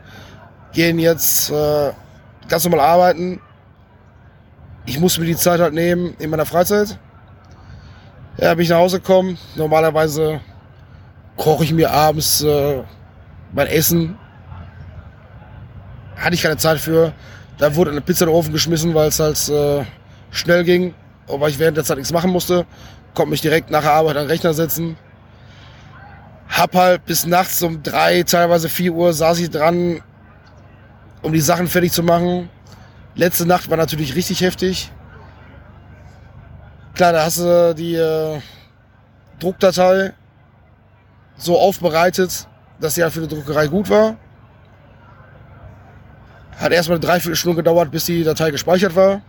gehen 0.73 0.99
jetzt 0.99 1.51
äh, 1.51 1.93
ganz 2.49 2.65
normal 2.65 2.81
arbeiten. 2.81 3.41
Ich 4.87 4.99
muss 4.99 5.19
mir 5.19 5.27
die 5.27 5.37
Zeit 5.37 5.61
halt 5.61 5.75
nehmen 5.75 6.15
in 6.19 6.31
meiner 6.31 6.47
Freizeit. 6.47 6.99
Ja, 8.39 8.55
bin 8.55 8.65
ich 8.65 8.71
nach 8.71 8.79
Hause 8.79 9.01
gekommen. 9.01 9.39
Normalerweise 9.55 10.41
koche 11.37 11.65
ich 11.65 11.73
mir 11.73 11.91
abends 11.91 12.43
äh, 12.43 12.83
mein 13.53 13.67
Essen 13.67 14.19
hatte 16.23 16.35
ich 16.35 16.43
keine 16.43 16.57
Zeit 16.57 16.79
für. 16.79 17.13
Da 17.59 17.75
wurde 17.77 17.91
eine 17.91 18.01
Pizza 18.01 18.25
in 18.25 18.31
den 18.31 18.37
Ofen 18.37 18.53
geschmissen, 18.53 18.95
weil 18.95 19.09
es 19.09 19.21
halt 19.21 19.49
äh, 19.49 19.85
schnell 20.31 20.65
ging. 20.65 20.95
Weil 21.27 21.51
ich 21.51 21.59
während 21.59 21.77
der 21.77 21.85
Zeit 21.85 21.99
nichts 21.99 22.13
machen 22.13 22.31
musste, 22.31 22.67
konnte 23.15 23.31
mich 23.31 23.41
direkt 23.41 23.71
nach 23.71 23.83
der 23.83 23.93
Arbeit 23.93 24.17
an 24.17 24.25
den 24.25 24.31
Rechner 24.31 24.55
setzen. 24.55 24.97
Hab 26.53 26.75
halt 26.75 27.07
bis 27.07 27.25
nachts 27.25 27.63
um 27.63 27.83
drei, 27.83 28.25
teilweise 28.25 28.69
vier 28.69 28.93
Uhr 28.93 29.15
saß 29.15 29.39
ich 29.39 29.49
dran, 29.49 30.03
um 31.23 31.33
die 31.33 31.41
Sachen 31.41 31.67
fertig 31.67 31.93
zu 31.93 32.03
machen. 32.03 32.51
Letzte 33.15 33.47
Nacht 33.47 33.71
war 33.71 33.79
natürlich 33.79 34.15
richtig 34.15 34.43
heftig. 34.43 34.93
Klar, 36.95 37.15
da 37.15 37.25
hast 37.25 37.39
du 37.39 37.75
die 37.75 37.95
äh, 37.95 38.39
Druckdatei 39.41 40.13
so 41.39 41.59
aufbereitet, 41.59 42.47
dass 42.81 42.97
sie 42.97 43.03
halt 43.03 43.15
für 43.15 43.27
die 43.27 43.35
Druckerei 43.35 43.67
gut 43.67 43.89
war. 43.89 44.17
Hat 46.59 46.71
erstmal 46.71 46.99
eine 46.99 47.07
Dreiviertelstunde 47.07 47.57
gedauert, 47.57 47.91
bis 47.91 48.05
die 48.05 48.25
Datei 48.25 48.51
gespeichert 48.51 48.95
war. 48.95 49.23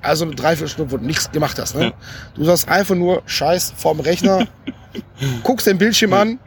Also 0.00 0.24
eine 0.24 0.34
Dreiviertelstunde, 0.34 0.90
wo 0.90 0.96
du 0.96 1.04
nichts 1.04 1.30
gemacht 1.30 1.58
hast. 1.58 1.76
Ne? 1.76 1.92
Du 2.34 2.44
sagst 2.44 2.70
einfach 2.70 2.94
nur 2.94 3.22
Scheiß 3.26 3.74
vorm 3.76 4.00
Rechner, 4.00 4.46
guckst 5.42 5.66
den 5.66 5.76
Bildschirm 5.76 6.14
an 6.14 6.38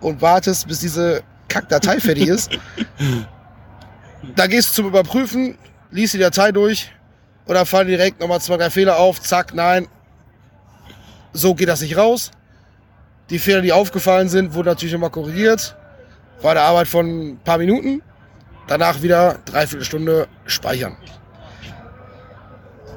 und 0.00 0.20
wartest, 0.20 0.68
bis 0.68 0.80
diese 0.80 1.22
Kackdatei 1.48 2.00
fertig 2.00 2.28
ist. 2.28 2.50
Da 4.34 4.46
gehst 4.46 4.70
du 4.70 4.74
zum 4.74 4.86
Überprüfen, 4.86 5.56
liest 5.90 6.14
die 6.14 6.18
Datei 6.18 6.52
durch 6.52 6.90
oder 7.46 7.64
fallen 7.64 7.88
direkt 7.88 8.20
nochmal 8.20 8.40
zwei, 8.40 8.56
drei 8.56 8.70
Fehler 8.70 8.98
auf. 8.98 9.20
Zack, 9.20 9.54
nein. 9.54 9.88
So 11.32 11.54
geht 11.54 11.68
das 11.68 11.80
nicht 11.80 11.96
raus. 11.96 12.30
Die 13.30 13.38
Fehler, 13.38 13.60
die 13.60 13.72
aufgefallen 13.72 14.28
sind, 14.28 14.54
wurden 14.54 14.68
natürlich 14.68 14.92
nochmal 14.92 15.10
korrigiert. 15.10 15.76
War 16.40 16.52
eine 16.52 16.60
Arbeit 16.60 16.88
von 16.88 17.06
ein 17.06 17.38
paar 17.38 17.58
Minuten. 17.58 18.02
Danach 18.66 19.02
wieder 19.02 19.38
dreiviertel 19.44 19.84
Stunde 19.84 20.28
speichern. 20.46 20.96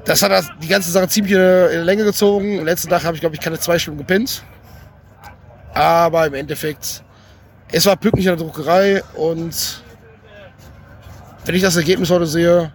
Das 0.05 0.21
hat 0.21 0.51
die 0.61 0.67
ganze 0.67 0.91
Sache 0.91 1.07
ziemlich 1.07 1.33
in 1.33 1.39
die 1.39 1.77
Länge 1.77 2.03
gezogen. 2.03 2.59
Am 2.59 2.65
letzten 2.65 2.89
Tag 2.89 3.03
habe 3.03 3.15
ich, 3.15 3.21
glaube 3.21 3.35
ich, 3.35 3.41
keine 3.41 3.59
zwei 3.59 3.77
Stunden 3.79 3.99
gepennt. 3.99 4.43
Aber 5.73 6.27
im 6.27 6.33
Endeffekt, 6.33 7.03
es 7.71 7.85
war 7.85 7.95
pünktlich 7.95 8.25
in 8.25 8.37
der 8.37 8.45
Druckerei 8.45 9.03
und 9.15 9.83
wenn 11.45 11.55
ich 11.55 11.61
das 11.61 11.75
Ergebnis 11.75 12.09
heute 12.09 12.27
sehe, 12.27 12.71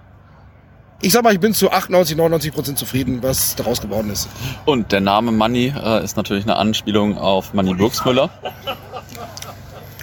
ich 1.02 1.12
sag 1.12 1.22
mal, 1.22 1.32
ich 1.32 1.40
bin 1.40 1.52
zu 1.52 1.70
98, 1.70 2.16
99 2.16 2.52
Prozent 2.52 2.78
zufrieden, 2.78 3.22
was 3.22 3.54
daraus 3.54 3.80
geworden 3.80 4.10
ist. 4.10 4.28
Und 4.64 4.92
der 4.92 5.00
Name 5.00 5.30
Money 5.30 5.72
äh, 5.76 6.02
ist 6.02 6.16
natürlich 6.16 6.44
eine 6.44 6.56
Anspielung 6.56 7.18
auf 7.18 7.52
Manny 7.52 7.74
Burgsmüller. 7.74 8.30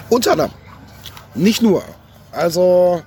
Unter 0.10 0.34
anderem. 0.34 0.52
Nicht 1.34 1.62
nur. 1.64 1.84
Also, 2.32 3.02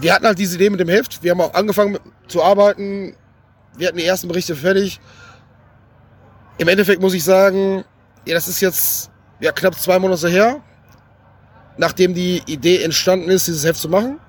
wir 0.00 0.14
hatten 0.14 0.24
halt 0.24 0.38
diese 0.38 0.56
Idee 0.56 0.70
mit 0.70 0.80
dem 0.80 0.88
Heft. 0.88 1.22
Wir 1.22 1.32
haben 1.32 1.40
auch 1.42 1.52
angefangen 1.52 1.98
zu 2.26 2.42
arbeiten. 2.42 3.14
Wir 3.76 3.88
hatten 3.88 3.98
die 3.98 4.04
ersten 4.04 4.28
Berichte 4.28 4.56
fertig. 4.56 4.98
Im 6.56 6.68
Endeffekt 6.68 7.02
muss 7.02 7.12
ich 7.12 7.22
sagen, 7.22 7.84
ja, 8.26 8.34
das 8.34 8.48
ist 8.48 8.60
jetzt 8.60 9.10
ja, 9.40 9.52
knapp 9.52 9.74
zwei 9.76 9.98
Monate 9.98 10.28
her, 10.28 10.60
nachdem 11.76 12.12
die 12.14 12.42
Idee 12.46 12.82
entstanden 12.82 13.30
ist, 13.30 13.46
dieses 13.46 13.64
Heft 13.64 13.80
zu 13.80 13.88
machen. 13.88 14.20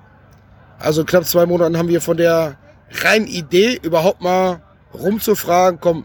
Also 0.78 1.04
knapp 1.04 1.24
zwei 1.24 1.44
Monaten 1.46 1.76
haben 1.76 1.88
wir 1.88 2.00
von 2.00 2.16
der 2.16 2.56
reinen 3.02 3.26
Idee 3.26 3.78
überhaupt 3.82 4.20
mal 4.20 4.62
rumzufragen, 4.94 5.80
komm, 5.80 6.04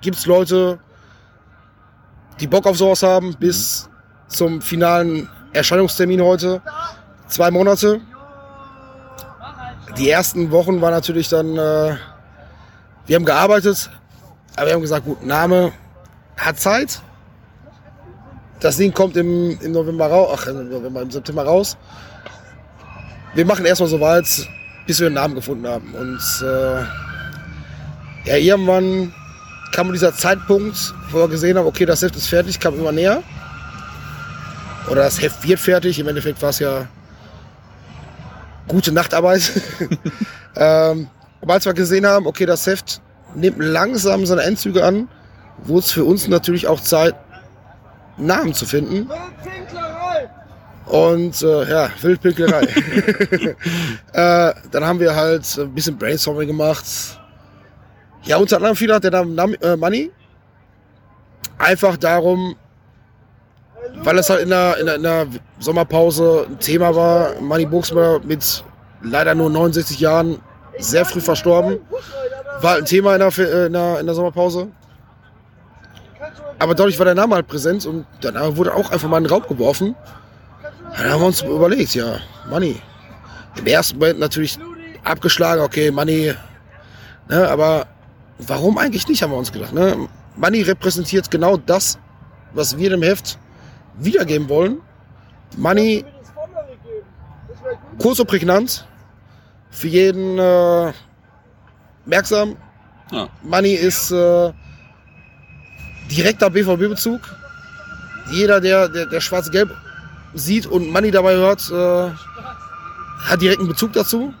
gibt's 0.00 0.26
Leute, 0.26 0.78
die 2.40 2.46
Bock 2.46 2.66
auf 2.66 2.78
sowas 2.78 3.02
haben, 3.02 3.34
bis 3.38 3.88
zum 4.28 4.62
finalen 4.62 5.28
Erscheinungstermin 5.52 6.22
heute. 6.22 6.62
Zwei 7.28 7.50
Monate. 7.50 8.00
Die 9.98 10.08
ersten 10.08 10.50
Wochen 10.50 10.80
war 10.80 10.90
natürlich 10.90 11.28
dann, 11.28 11.56
äh, 11.56 11.96
wir 13.06 13.16
haben 13.16 13.24
gearbeitet, 13.24 13.90
aber 14.56 14.66
wir 14.66 14.74
haben 14.74 14.80
gesagt, 14.80 15.04
gut, 15.04 15.24
Name 15.24 15.72
hat 16.36 16.58
Zeit. 16.58 17.00
Das 18.60 18.76
Ding 18.76 18.92
kommt 18.92 19.16
im, 19.16 19.58
im 19.60 19.72
November 19.72 20.06
raus, 20.06 20.38
ach, 20.40 20.46
im 20.46 20.70
November, 20.70 21.02
im 21.02 21.10
September 21.10 21.44
raus 21.44 21.76
wir 23.34 23.46
machen 23.46 23.64
erstmal 23.64 23.88
so 23.88 24.00
weit, 24.00 24.26
bis 24.86 25.00
wir 25.00 25.06
einen 25.06 25.14
Namen 25.14 25.34
gefunden 25.34 25.66
haben. 25.66 25.94
Und 25.94 26.46
äh, 26.46 26.82
ja, 28.28 28.36
irgendwann 28.36 29.12
kam 29.72 29.90
dieser 29.92 30.14
Zeitpunkt, 30.14 30.94
wo 31.10 31.18
wir 31.18 31.28
gesehen 31.28 31.56
haben, 31.56 31.66
okay, 31.66 31.86
das 31.86 32.02
Heft 32.02 32.16
ist 32.16 32.28
fertig, 32.28 32.60
kam 32.60 32.74
immer 32.74 32.92
näher. 32.92 33.22
Oder 34.90 35.02
das 35.04 35.20
Heft 35.20 35.46
wird 35.46 35.60
fertig. 35.60 35.98
Im 35.98 36.08
Endeffekt 36.08 36.42
war 36.42 36.50
es 36.50 36.58
ja 36.58 36.86
gute 38.68 38.92
Nachtarbeit. 38.92 39.50
ähm, 40.56 41.08
aber 41.40 41.54
als 41.54 41.64
wir 41.64 41.72
gesehen 41.72 42.06
haben, 42.06 42.26
okay, 42.26 42.46
das 42.46 42.66
Heft 42.66 43.00
nimmt 43.34 43.58
langsam 43.58 44.26
seine 44.26 44.42
Endzüge 44.42 44.84
an, 44.84 45.08
wurde 45.64 45.80
es 45.80 45.92
für 45.92 46.04
uns 46.04 46.28
natürlich 46.28 46.66
auch 46.66 46.80
Zeit, 46.80 47.14
Namen 48.16 48.54
zu 48.54 48.66
finden. 48.66 49.08
Und 50.86 51.42
äh, 51.42 51.70
ja, 51.70 51.90
Wildpickerei. 52.00 52.62
äh, 54.12 54.54
dann 54.70 54.84
haben 54.84 55.00
wir 55.00 55.14
halt 55.14 55.46
ein 55.58 55.72
bisschen 55.74 55.96
Brainstorming 55.96 56.48
gemacht. 56.48 56.84
Ja, 58.24 58.36
unter 58.36 58.56
anderem 58.56 58.76
viel 58.76 58.92
hat 58.92 59.04
der 59.04 59.24
Name 59.24 59.60
äh, 59.62 59.76
Money. 59.76 60.10
Einfach 61.58 61.96
darum, 61.96 62.56
weil 64.02 64.18
es 64.18 64.30
halt 64.30 64.42
in 64.42 64.50
der, 64.50 64.76
in 64.78 64.86
der, 64.86 64.94
in 64.96 65.02
der 65.02 65.26
Sommerpause 65.58 66.46
ein 66.48 66.58
Thema 66.58 66.94
war. 66.94 67.40
Money 67.40 67.66
Buxmer 67.66 68.20
mit 68.24 68.64
leider 69.02 69.34
nur 69.34 69.50
69 69.50 69.98
Jahren 70.00 70.38
sehr 70.78 71.04
früh 71.04 71.20
verstorben. 71.20 71.78
War 72.60 72.76
ein 72.76 72.84
Thema 72.84 73.14
in 73.14 73.20
der, 73.20 73.38
äh, 73.38 73.66
in 73.66 73.72
der, 73.72 74.00
in 74.00 74.06
der 74.06 74.14
Sommerpause. 74.14 74.68
Aber 76.62 76.76
dadurch 76.76 76.96
war 77.00 77.06
der 77.06 77.16
Name 77.16 77.34
halt 77.34 77.48
präsent 77.48 77.84
und 77.86 78.06
der 78.22 78.30
Name 78.30 78.56
wurde 78.56 78.72
auch 78.72 78.92
einfach 78.92 79.08
mal 79.08 79.18
in 79.18 79.24
den 79.24 79.32
Raum 79.32 79.42
geworfen. 79.48 79.96
Dann 80.96 81.10
haben 81.10 81.20
wir 81.20 81.26
uns 81.26 81.42
überlegt, 81.42 81.92
ja, 81.96 82.20
Money. 82.48 82.80
Im 83.56 83.66
ersten 83.66 83.98
Moment 83.98 84.20
natürlich 84.20 84.60
abgeschlagen, 85.02 85.60
okay, 85.60 85.90
Money. 85.90 86.32
Ne, 87.28 87.48
aber 87.48 87.88
warum 88.38 88.78
eigentlich 88.78 89.08
nicht, 89.08 89.24
haben 89.24 89.32
wir 89.32 89.38
uns 89.38 89.50
gedacht. 89.50 89.72
Ne? 89.72 90.08
Money 90.36 90.62
repräsentiert 90.62 91.32
genau 91.32 91.56
das, 91.56 91.98
was 92.52 92.78
wir 92.78 92.90
dem 92.90 93.02
Heft 93.02 93.40
wiedergeben 93.98 94.48
wollen. 94.48 94.80
Money, 95.56 96.04
kurz 97.98 98.20
und 98.20 98.28
prägnant, 98.28 98.86
für 99.68 99.88
jeden 99.88 100.38
äh, 100.38 100.92
merksam. 102.06 102.56
Ja. 103.10 103.26
Money 103.42 103.74
ist 103.74 104.12
äh, 104.12 104.52
direkter 106.12 106.50
BVB-Bezug. 106.50 107.20
Jeder, 108.30 108.60
der, 108.60 108.88
der, 108.88 109.06
der 109.06 109.20
schwarz-gelb 109.20 109.70
sieht 110.34 110.66
und 110.66 110.90
Money 110.90 111.10
dabei 111.10 111.34
hört, 111.34 111.70
äh, 111.70 112.10
hat 113.24 113.40
direkten 113.40 113.68
Bezug 113.68 113.92
dazu. 113.92 114.32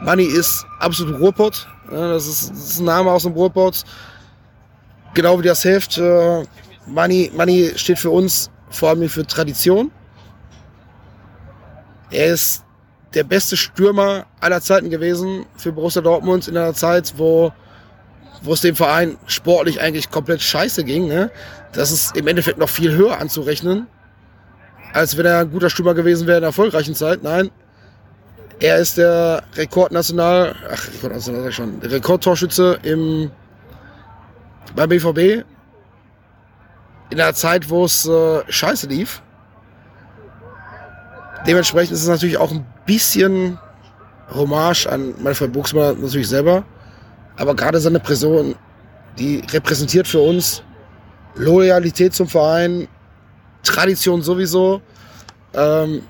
Money 0.00 0.24
ist 0.24 0.64
absolut 0.78 1.20
Ruhrpott. 1.20 1.66
Das, 1.90 2.26
ist, 2.26 2.50
das, 2.50 2.58
ist, 2.58 2.78
ein 2.80 2.86
Name 2.86 3.10
aus 3.10 3.22
dem 3.24 3.32
Ruhrpott. 3.32 3.84
Genau 5.14 5.38
wie 5.38 5.46
das 5.46 5.64
Heft. 5.64 5.98
Äh, 5.98 6.44
Money 6.86 7.72
steht 7.76 7.98
für 7.98 8.10
uns 8.10 8.50
vor 8.70 8.90
allem 8.90 9.08
für 9.08 9.26
Tradition. 9.26 9.90
Er 12.10 12.32
ist 12.34 12.64
der 13.14 13.24
beste 13.24 13.56
Stürmer 13.56 14.26
aller 14.40 14.60
Zeiten 14.60 14.90
gewesen 14.90 15.46
für 15.56 15.72
Borussia 15.72 16.02
Dortmund 16.02 16.48
in 16.48 16.56
einer 16.56 16.74
Zeit, 16.74 17.14
wo, 17.16 17.52
wo 18.40 18.54
es 18.54 18.60
dem 18.60 18.74
Verein 18.74 19.18
sportlich 19.26 19.80
eigentlich 19.80 20.10
komplett 20.10 20.42
scheiße 20.42 20.84
ging. 20.84 21.08
Ne? 21.08 21.30
Das 21.72 21.92
ist 21.92 22.16
im 22.16 22.26
Endeffekt 22.26 22.58
noch 22.58 22.68
viel 22.68 22.92
höher 22.92 23.18
anzurechnen 23.18 23.86
als 24.92 25.16
wenn 25.16 25.26
er 25.26 25.40
ein 25.40 25.50
guter 25.50 25.70
Stürmer 25.70 25.94
gewesen 25.94 26.26
wäre 26.26 26.38
in 26.38 26.42
der 26.42 26.48
erfolgreichen 26.48 26.94
Zeit. 26.94 27.22
Nein, 27.22 27.50
er 28.60 28.78
ist 28.78 28.98
der 28.98 29.42
Rekordnational, 29.54 30.54
ach, 30.70 30.88
Rekordnational 30.88 31.52
schon, 31.52 31.78
Rekordtorschütze 31.80 32.78
im, 32.82 33.30
beim 34.76 34.88
BVB 34.88 35.44
in 37.10 37.20
einer 37.20 37.34
Zeit, 37.34 37.68
wo 37.68 37.84
es 37.84 38.06
äh, 38.06 38.42
scheiße 38.48 38.86
lief. 38.86 39.22
Dementsprechend 41.46 41.92
ist 41.92 42.02
es 42.02 42.08
natürlich 42.08 42.36
auch 42.36 42.52
ein 42.52 42.64
bisschen 42.86 43.58
Hommage 44.32 44.86
an 44.86 45.14
Manfred 45.20 45.52
Buchsmann 45.52 46.00
natürlich 46.00 46.28
selber. 46.28 46.64
Aber 47.36 47.54
gerade 47.54 47.80
seine 47.80 48.00
Person, 48.00 48.54
die 49.18 49.42
repräsentiert 49.50 50.06
für 50.06 50.20
uns 50.20 50.62
Loyalität 51.34 52.14
zum 52.14 52.28
Verein, 52.28 52.88
Tradition 53.62 54.22
sowieso. 54.22 54.82
Ähm, 55.54 56.02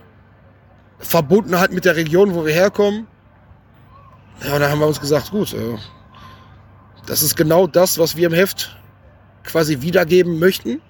verbunden 0.99 1.59
halt 1.59 1.73
mit 1.73 1.85
der 1.85 1.97
Region, 1.97 2.35
wo 2.35 2.45
wir 2.45 2.53
herkommen. 2.53 3.07
Ja, 4.45 4.55
und 4.55 4.61
da 4.61 4.71
haben 4.71 4.81
wir 4.81 4.87
uns 4.87 5.01
gesagt, 5.01 5.31
gut, 5.31 5.53
äh, 5.53 5.77
das 7.07 7.23
ist 7.23 7.37
genau 7.37 7.67
das, 7.67 7.99
was 7.99 8.17
wir 8.17 8.27
im 8.27 8.33
Heft 8.33 8.77
quasi 9.45 9.81
wiedergeben 9.83 10.39
möchten. 10.39 10.81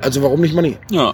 Also 0.00 0.22
warum 0.22 0.40
nicht 0.40 0.54
Money? 0.54 0.78
Ja. 0.90 1.12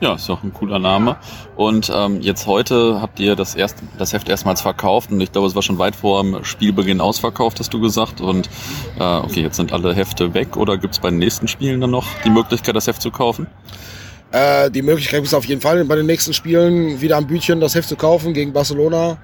Ja, 0.00 0.14
ist 0.14 0.28
doch 0.28 0.44
ein 0.44 0.52
cooler 0.52 0.78
Name. 0.78 1.16
Und 1.56 1.90
ähm, 1.92 2.20
jetzt 2.20 2.46
heute 2.46 3.00
habt 3.00 3.18
ihr 3.18 3.34
das, 3.34 3.56
erst, 3.56 3.78
das 3.98 4.12
Heft 4.12 4.28
erstmals 4.28 4.60
verkauft 4.60 5.10
und 5.10 5.20
ich 5.20 5.32
glaube, 5.32 5.48
es 5.48 5.56
war 5.56 5.62
schon 5.62 5.78
weit 5.78 5.96
vor 5.96 6.22
dem 6.22 6.44
Spielbeginn 6.44 7.00
ausverkauft, 7.00 7.58
hast 7.58 7.74
du 7.74 7.80
gesagt. 7.80 8.20
Und 8.20 8.48
äh, 8.98 9.02
okay, 9.02 9.42
jetzt 9.42 9.56
sind 9.56 9.72
alle 9.72 9.92
Hefte 9.94 10.34
weg 10.34 10.56
oder 10.56 10.78
gibt 10.78 10.94
es 10.94 11.00
bei 11.00 11.10
den 11.10 11.18
nächsten 11.18 11.48
Spielen 11.48 11.80
dann 11.80 11.90
noch 11.90 12.06
die 12.24 12.30
Möglichkeit, 12.30 12.76
das 12.76 12.86
Heft 12.86 13.02
zu 13.02 13.10
kaufen? 13.10 13.48
Äh, 14.30 14.70
die 14.70 14.82
Möglichkeit 14.82 15.24
es 15.24 15.34
auf 15.34 15.46
jeden 15.46 15.60
Fall 15.60 15.84
bei 15.84 15.96
den 15.96 16.06
nächsten 16.06 16.32
Spielen 16.32 17.00
wieder 17.00 17.16
am 17.16 17.26
Bütchen 17.26 17.60
das 17.60 17.74
Heft 17.74 17.88
zu 17.88 17.96
kaufen 17.96 18.34
gegen 18.34 18.52
Barcelona. 18.52 19.18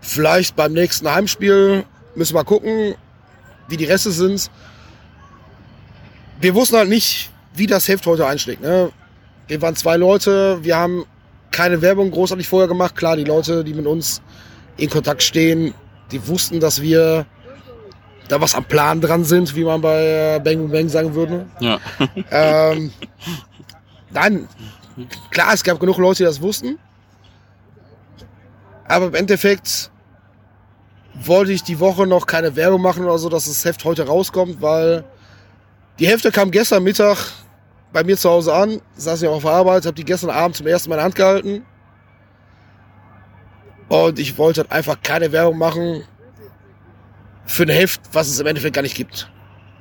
Vielleicht 0.00 0.56
beim 0.56 0.72
nächsten 0.72 1.08
Heimspiel 1.08 1.84
müssen 2.16 2.34
wir 2.34 2.44
gucken, 2.44 2.96
wie 3.68 3.76
die 3.76 3.84
Reste 3.84 4.10
sind. 4.10 4.50
Wir 6.40 6.56
wussten 6.56 6.76
halt 6.76 6.88
nicht, 6.88 7.30
wie 7.54 7.68
das 7.68 7.86
Heft 7.86 8.04
heute 8.06 8.26
einschlägt. 8.26 8.62
Ne? 8.62 8.90
Wir 9.52 9.60
waren 9.60 9.76
zwei 9.76 9.98
Leute, 9.98 10.64
wir 10.64 10.78
haben 10.78 11.04
keine 11.50 11.82
Werbung 11.82 12.10
großartig 12.10 12.48
vorher 12.48 12.68
gemacht. 12.68 12.96
Klar, 12.96 13.16
die 13.16 13.24
Leute, 13.24 13.62
die 13.64 13.74
mit 13.74 13.84
uns 13.84 14.22
in 14.78 14.88
Kontakt 14.88 15.22
stehen, 15.22 15.74
die 16.10 16.26
wussten, 16.26 16.58
dass 16.58 16.80
wir 16.80 17.26
da 18.28 18.40
was 18.40 18.54
am 18.54 18.64
Plan 18.64 19.02
dran 19.02 19.24
sind, 19.24 19.54
wie 19.54 19.64
man 19.64 19.82
bei 19.82 20.36
äh, 20.36 20.40
Bang 20.42 20.70
Bang 20.70 20.88
sagen 20.88 21.14
würde. 21.14 21.44
Ja. 21.60 21.78
ähm, 22.30 22.92
nein, 24.08 24.48
klar, 25.28 25.52
es 25.52 25.62
gab 25.62 25.78
genug 25.78 25.98
Leute, 25.98 26.22
die 26.22 26.24
das 26.24 26.40
wussten. 26.40 26.78
Aber 28.88 29.08
im 29.08 29.14
Endeffekt 29.14 29.90
wollte 31.12 31.52
ich 31.52 31.62
die 31.62 31.78
Woche 31.78 32.06
noch 32.06 32.24
keine 32.24 32.56
Werbung 32.56 32.80
machen 32.80 33.04
oder 33.04 33.18
so, 33.18 33.28
dass 33.28 33.44
das 33.44 33.66
Heft 33.66 33.84
heute 33.84 34.06
rauskommt, 34.06 34.62
weil 34.62 35.04
die 35.98 36.06
Hefte 36.06 36.32
kam 36.32 36.50
gestern 36.50 36.84
Mittag 36.84 37.18
bei 37.92 38.04
mir 38.04 38.16
zu 38.16 38.30
Hause 38.30 38.54
an, 38.54 38.80
saß 38.96 39.22
ich 39.22 39.28
auf 39.28 39.42
der 39.42 39.52
Arbeit, 39.52 39.84
habe 39.84 39.94
die 39.94 40.04
gestern 40.04 40.30
Abend 40.30 40.56
zum 40.56 40.66
ersten 40.66 40.88
Mal 40.88 40.96
in 40.96 40.98
der 40.98 41.04
Hand 41.04 41.14
gehalten. 41.14 41.66
Und 43.88 44.18
ich 44.18 44.38
wollte 44.38 44.62
halt 44.62 44.72
einfach 44.72 44.96
keine 45.02 45.32
Werbung 45.32 45.58
machen 45.58 46.04
für 47.44 47.64
ein 47.64 47.68
Heft, 47.68 48.00
was 48.12 48.28
es 48.28 48.40
im 48.40 48.46
Endeffekt 48.46 48.74
gar 48.74 48.82
nicht 48.82 48.96
gibt. 48.96 49.30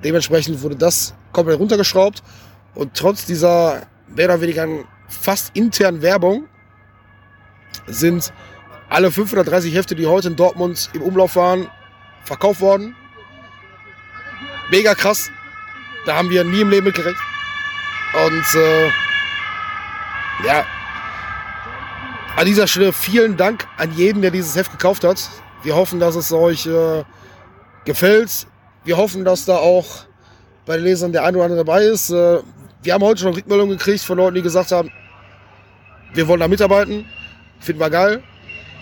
Dementsprechend 0.04 0.62
wurde 0.62 0.76
das 0.76 1.14
komplett 1.32 1.60
runtergeschraubt. 1.60 2.22
Und 2.76 2.94
trotz 2.94 3.26
dieser 3.26 3.84
mehr 4.08 4.26
oder 4.26 4.42
weniger 4.42 4.68
fast 5.08 5.56
internen 5.56 6.02
Werbung 6.02 6.48
sind 7.88 8.34
alle 8.90 9.12
530 9.12 9.74
Hefte, 9.74 9.96
die 9.96 10.08
heute 10.08 10.28
in 10.28 10.36
Dortmund 10.36 10.90
im 10.94 11.02
Umlauf 11.02 11.38
waren, 11.38 11.70
verkauft 12.24 12.60
worden. 12.60 12.96
Mega 14.70 14.96
krass. 14.96 15.32
Da 16.06 16.18
haben 16.18 16.30
wir 16.30 16.44
nie 16.44 16.62
im 16.62 16.70
Leben 16.70 16.88
mit 16.88 16.96
gerechnet. 16.96 17.31
Und 18.14 18.56
äh, 18.56 18.88
ja, 20.46 20.66
an 22.36 22.46
dieser 22.46 22.68
Stelle 22.68 22.92
vielen 22.92 23.38
Dank 23.38 23.68
an 23.78 23.94
jeden, 23.94 24.22
der 24.22 24.32
dieses 24.32 24.56
Heft 24.56 24.72
gekauft 24.72 25.04
hat. 25.04 25.30
Wir 25.64 25.76
hoffen, 25.76 26.00
dass 26.00 26.16
es 26.16 26.32
euch 26.34 26.66
äh, 26.66 27.04
gefällt. 27.86 28.48
Wir 28.84 28.98
hoffen, 28.98 29.24
dass 29.24 29.46
da 29.46 29.58
auch 29.58 30.06
bei 30.66 30.76
den 30.76 30.86
Lesern 30.86 31.14
der 31.14 31.24
eine 31.24 31.38
oder 31.38 31.46
andere 31.46 31.64
dabei 31.64 31.84
ist. 31.84 32.10
Äh, 32.10 32.40
wir 32.84 32.94
haben 32.94 33.04
heute 33.04 33.22
schon 33.22 33.34
Rückmeldungen 33.34 33.78
gekriegt 33.78 34.04
von 34.04 34.18
Leuten, 34.18 34.36
die 34.36 34.42
gesagt 34.42 34.72
haben, 34.72 34.92
wir 36.14 36.28
wollen 36.28 36.42
da 36.42 36.48
mitarbeiten, 36.48 37.06
finden 37.60 37.80
wir 37.80 37.90
geil. 37.90 38.24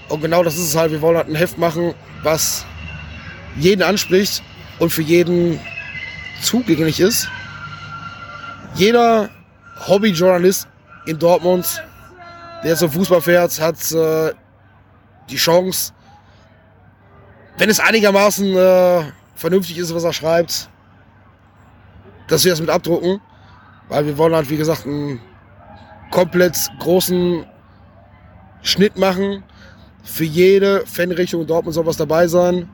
Und 0.08 0.22
genau 0.22 0.44
das 0.44 0.56
ist 0.56 0.70
es 0.70 0.76
halt. 0.76 0.92
Wir 0.92 1.02
wollen 1.02 1.18
halt 1.18 1.28
ein 1.28 1.36
Heft 1.36 1.60
machen, 1.60 1.94
was 2.24 2.66
jeden 3.58 3.84
anspricht 3.84 4.42
und 4.80 4.90
für 4.90 5.04
jeden 5.04 5.60
zugänglich 6.42 7.00
ist 7.00 7.30
jeder 8.76 9.30
Hobbyjournalist 9.88 10.68
in 11.06 11.18
Dortmund, 11.18 11.84
der 12.64 12.76
zum 12.76 12.92
Fußball 12.92 13.22
fährt, 13.22 13.60
hat 13.60 13.92
äh, 13.92 14.34
die 15.30 15.38
Chance, 15.38 15.94
wenn 17.58 17.70
es 17.70 17.80
einigermaßen 17.80 18.56
äh, 18.56 19.04
vernünftig 19.36 19.78
ist, 19.78 19.94
was 19.94 20.04
er 20.04 20.14
schreibt, 20.14 20.70
dass 22.28 22.44
wir 22.44 22.52
das 22.52 22.62
mit 22.62 22.70
abdrucken. 22.70 23.22
Weil 23.90 24.06
wir 24.06 24.18
wollen 24.18 24.36
halt, 24.36 24.50
wie 24.50 24.58
gesagt, 24.58 24.86
einen 24.86 25.20
komplett 26.12 26.56
großen 26.80 27.46
Schnitt 28.62 28.98
machen. 28.98 29.44
Für 30.04 30.24
jede 30.24 30.86
Fanrichtung 30.86 31.42
in 31.42 31.48
Dortmund 31.48 31.74
soll 31.74 31.86
was 31.86 31.98
dabei 31.98 32.28
sein. 32.28 32.70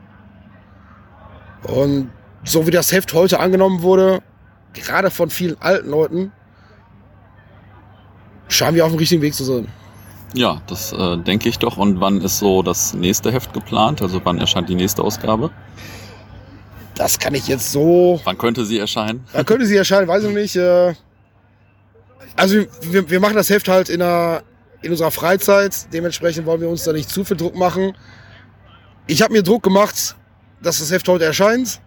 Und 1.64 2.10
so 2.44 2.66
wie 2.66 2.70
das 2.70 2.92
Heft 2.92 3.12
heute 3.12 3.40
angenommen 3.40 3.82
wurde, 3.82 4.22
gerade 4.76 5.10
von 5.10 5.30
vielen 5.30 5.60
alten 5.60 5.90
Leuten, 5.90 6.32
scheinen 8.48 8.76
wir 8.76 8.84
auf 8.84 8.92
dem 8.92 8.98
richtigen 8.98 9.22
Weg 9.22 9.34
zu 9.34 9.44
sein. 9.44 9.68
Ja, 10.34 10.60
das 10.66 10.92
äh, 10.92 11.16
denke 11.18 11.48
ich 11.48 11.58
doch. 11.58 11.76
Und 11.76 12.00
wann 12.00 12.20
ist 12.20 12.38
so 12.38 12.62
das 12.62 12.94
nächste 12.94 13.32
Heft 13.32 13.52
geplant? 13.52 14.02
Also 14.02 14.20
wann 14.24 14.38
erscheint 14.38 14.68
die 14.68 14.74
nächste 14.74 15.02
Ausgabe? 15.02 15.50
Das 16.94 17.18
kann 17.18 17.34
ich 17.34 17.48
jetzt 17.48 17.72
so. 17.72 18.20
Wann 18.24 18.38
könnte 18.38 18.64
sie 18.64 18.78
erscheinen? 18.78 19.24
Wann 19.32 19.44
könnte 19.44 19.66
sie 19.66 19.76
erscheinen? 19.76 20.08
Weiß 20.08 20.24
ich 20.24 20.34
nicht. 20.34 20.56
Äh, 20.56 20.94
also 22.36 22.64
wir, 22.82 23.08
wir 23.08 23.20
machen 23.20 23.36
das 23.36 23.50
Heft 23.50 23.68
halt 23.68 23.88
in, 23.88 24.02
einer, 24.02 24.42
in 24.82 24.90
unserer 24.90 25.10
Freizeit. 25.10 25.92
Dementsprechend 25.92 26.46
wollen 26.46 26.60
wir 26.60 26.68
uns 26.68 26.84
da 26.84 26.92
nicht 26.92 27.08
zu 27.08 27.24
viel 27.24 27.36
Druck 27.36 27.56
machen. 27.56 27.96
Ich 29.06 29.22
habe 29.22 29.32
mir 29.32 29.42
Druck 29.42 29.62
gemacht, 29.62 30.16
dass 30.60 30.80
das 30.80 30.90
Heft 30.90 31.08
heute 31.08 31.24
erscheint 31.24 31.80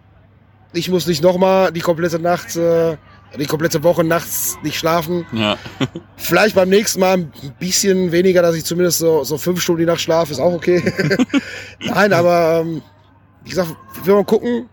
ich 0.72 0.88
muss 0.88 1.06
nicht 1.06 1.22
nochmal 1.22 1.72
die 1.72 1.80
komplette 1.80 2.18
Nacht, 2.18 2.56
äh, 2.56 2.96
die 3.38 3.46
komplette 3.46 3.82
Woche 3.82 4.04
nachts 4.04 4.58
nicht 4.62 4.78
schlafen. 4.78 5.26
Ja. 5.32 5.56
Vielleicht 6.16 6.54
beim 6.54 6.68
nächsten 6.68 7.00
Mal 7.00 7.14
ein 7.18 7.32
bisschen 7.58 8.12
weniger, 8.12 8.42
dass 8.42 8.54
ich 8.54 8.64
zumindest 8.64 8.98
so, 8.98 9.24
so 9.24 9.38
fünf 9.38 9.60
Stunden 9.60 9.80
die 9.80 9.86
Nacht 9.86 10.00
schlafe, 10.00 10.32
ist 10.32 10.40
auch 10.40 10.52
okay. 10.52 10.82
Nein, 11.80 12.12
aber 12.12 12.60
ähm, 12.60 12.82
wie 13.44 13.50
gesagt, 13.50 13.74
wir 14.04 14.14
wollen 14.14 14.26
gucken. 14.26 14.68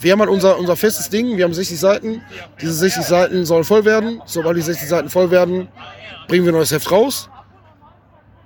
Wir 0.00 0.12
haben 0.12 0.20
halt 0.20 0.30
unser, 0.30 0.58
unser 0.58 0.76
festes 0.76 1.08
Ding, 1.08 1.36
wir 1.36 1.44
haben 1.44 1.54
60 1.54 1.78
Seiten. 1.78 2.22
Diese 2.60 2.72
60 2.72 3.04
Seiten 3.04 3.44
sollen 3.44 3.64
voll 3.64 3.84
werden. 3.84 4.22
Sobald 4.26 4.56
die 4.56 4.62
60 4.62 4.88
Seiten 4.88 5.10
voll 5.10 5.30
werden, 5.30 5.68
bringen 6.28 6.44
wir 6.44 6.52
ein 6.52 6.56
neues 6.56 6.70
Heft 6.70 6.90
raus. 6.90 7.30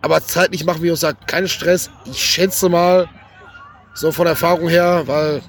Aber 0.01 0.23
zeitlich 0.25 0.65
machen 0.65 0.83
wir 0.83 0.93
uns 0.93 1.01
da 1.01 1.13
keinen 1.13 1.49
Stress. 1.49 1.91
Ich 2.07 2.23
schätze 2.23 2.69
mal, 2.69 3.09
so 3.95 4.13
von 4.13 4.27
Erfahrung 4.27 4.69
her, 4.69 5.03
weil 5.07 5.43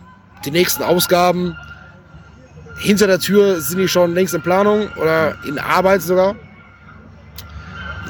die 0.45 0.51
nächsten 0.51 0.83
Ausgaben 0.83 1.55
hinter 2.79 3.07
der 3.07 3.19
Tür 3.19 3.61
sind 3.61 3.79
die 3.79 3.87
schon 3.87 4.13
längst 4.13 4.33
in 4.33 4.41
Planung 4.41 4.89
oder 5.01 5.35
in 5.47 5.57
Arbeit 5.59 6.01
sogar. 6.01 6.35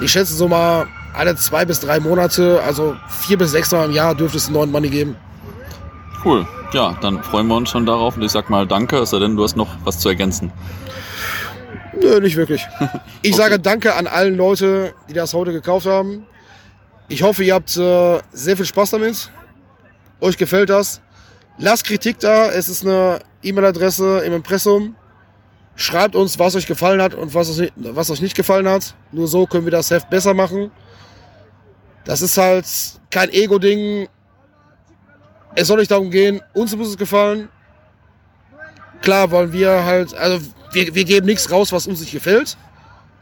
Ich 0.02 0.12
schätze 0.12 0.34
so 0.34 0.48
mal 0.48 0.88
alle 1.14 1.36
zwei 1.36 1.66
bis 1.66 1.80
drei 1.80 2.00
Monate, 2.00 2.62
also 2.66 2.96
vier 3.08 3.38
bis 3.38 3.52
sechs 3.52 3.72
Mal 3.72 3.86
im 3.86 3.92
Jahr 3.92 4.16
dürfte 4.16 4.38
es 4.38 4.48
einen 4.48 4.56
neuen 4.56 4.72
Money 4.72 4.90
geben. 4.90 5.16
Cool. 6.26 6.48
Ja, 6.72 6.98
dann 7.02 7.22
freuen 7.22 7.48
wir 7.48 7.56
uns 7.56 7.70
schon 7.70 7.86
darauf 7.86 8.16
und 8.18 8.24
ich 8.24 8.32
sag 8.32 8.50
mal 8.50 8.66
danke, 8.66 8.98
es 8.98 9.12
sei 9.12 9.20
denn, 9.20 9.36
du 9.36 9.44
hast 9.44 9.56
noch 9.56 9.70
was 9.84 10.00
zu 10.00 10.10
ergänzen. 10.10 10.52
Nö, 12.00 12.20
nicht 12.20 12.36
wirklich. 12.36 12.66
Ich 13.26 13.34
okay. 13.34 13.42
sage 13.42 13.60
danke 13.60 13.96
an 13.96 14.06
allen 14.06 14.36
Leute, 14.36 14.94
die 15.08 15.14
das 15.14 15.34
heute 15.34 15.54
gekauft 15.54 15.86
haben. 15.86 16.26
Ich 17.08 17.24
hoffe, 17.24 17.42
ihr 17.44 17.54
habt 17.54 17.78
äh, 17.78 18.20
sehr 18.34 18.58
viel 18.58 18.66
Spaß 18.66 18.90
damit. 18.92 19.32
Euch 20.20 20.38
gefällt 20.38 20.70
das. 20.70 21.02
Lasst 21.58 21.86
Kritik 21.86 22.20
da. 22.20 22.50
Es 22.50 22.70
ist 22.70 22.86
eine 22.86 23.20
E-Mail-Adresse 23.44 24.20
im 24.26 24.34
Impressum. 24.34 24.96
Schreibt 25.76 26.16
uns, 26.16 26.38
was 26.38 26.56
euch 26.56 26.68
gefallen 26.68 27.02
hat 27.02 27.16
und 27.16 27.34
was, 27.34 27.62
was 27.76 28.10
euch 28.10 28.22
nicht 28.22 28.36
gefallen 28.36 28.68
hat. 28.68 28.96
Nur 29.12 29.28
so 29.28 29.46
können 29.48 29.66
wir 29.66 29.72
das 29.72 29.92
Heft 29.92 30.10
besser 30.10 30.34
machen. 30.34 30.72
Das 32.06 32.22
ist 32.22 32.38
halt 32.38 32.66
kein 33.10 33.30
Ego-Ding. 33.30 34.08
Es 35.56 35.68
soll 35.68 35.78
nicht 35.78 35.92
darum 35.92 36.10
gehen, 36.10 36.42
uns 36.54 36.76
muss 36.76 36.90
es 36.90 36.98
gefallen. 36.98 37.50
Klar 39.02 39.32
wollen 39.32 39.52
wir 39.52 39.86
halt, 39.86 40.14
also 40.16 40.46
wir, 40.72 40.96
wir 40.96 41.06
geben 41.06 41.28
nichts 41.28 41.52
raus, 41.52 41.72
was 41.72 41.88
uns 41.88 42.00
nicht 42.02 42.12
gefällt. 42.12 42.58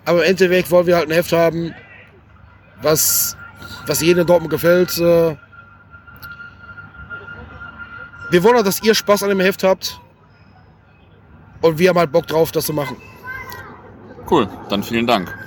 Aber 0.06 0.24
im 0.24 0.32
Endeffekt 0.32 0.72
wollen 0.72 0.88
wir 0.88 0.96
halt 0.96 1.10
ein 1.10 1.14
Heft 1.14 1.34
haben, 1.34 1.74
was, 2.82 3.36
was 3.86 4.02
jedem 4.02 4.22
in 4.22 4.28
Dortmund 4.28 4.52
gefällt. 4.52 4.98
Äh, 4.98 5.36
wir 8.32 8.44
wollen 8.44 8.58
auch, 8.58 8.64
dass 8.64 8.82
ihr 8.82 8.96
Spaß 8.96 9.24
an 9.24 9.30
dem 9.30 9.40
Heft 9.40 9.64
habt. 9.64 10.00
Und 11.62 11.78
wir 11.78 11.90
haben 11.90 12.00
halt 12.00 12.12
Bock 12.12 12.26
drauf, 12.28 12.52
das 12.52 12.66
zu 12.66 12.74
machen. 12.74 12.98
Cool, 14.30 14.48
dann 14.70 14.82
vielen 14.82 15.06
Dank. 15.06 15.38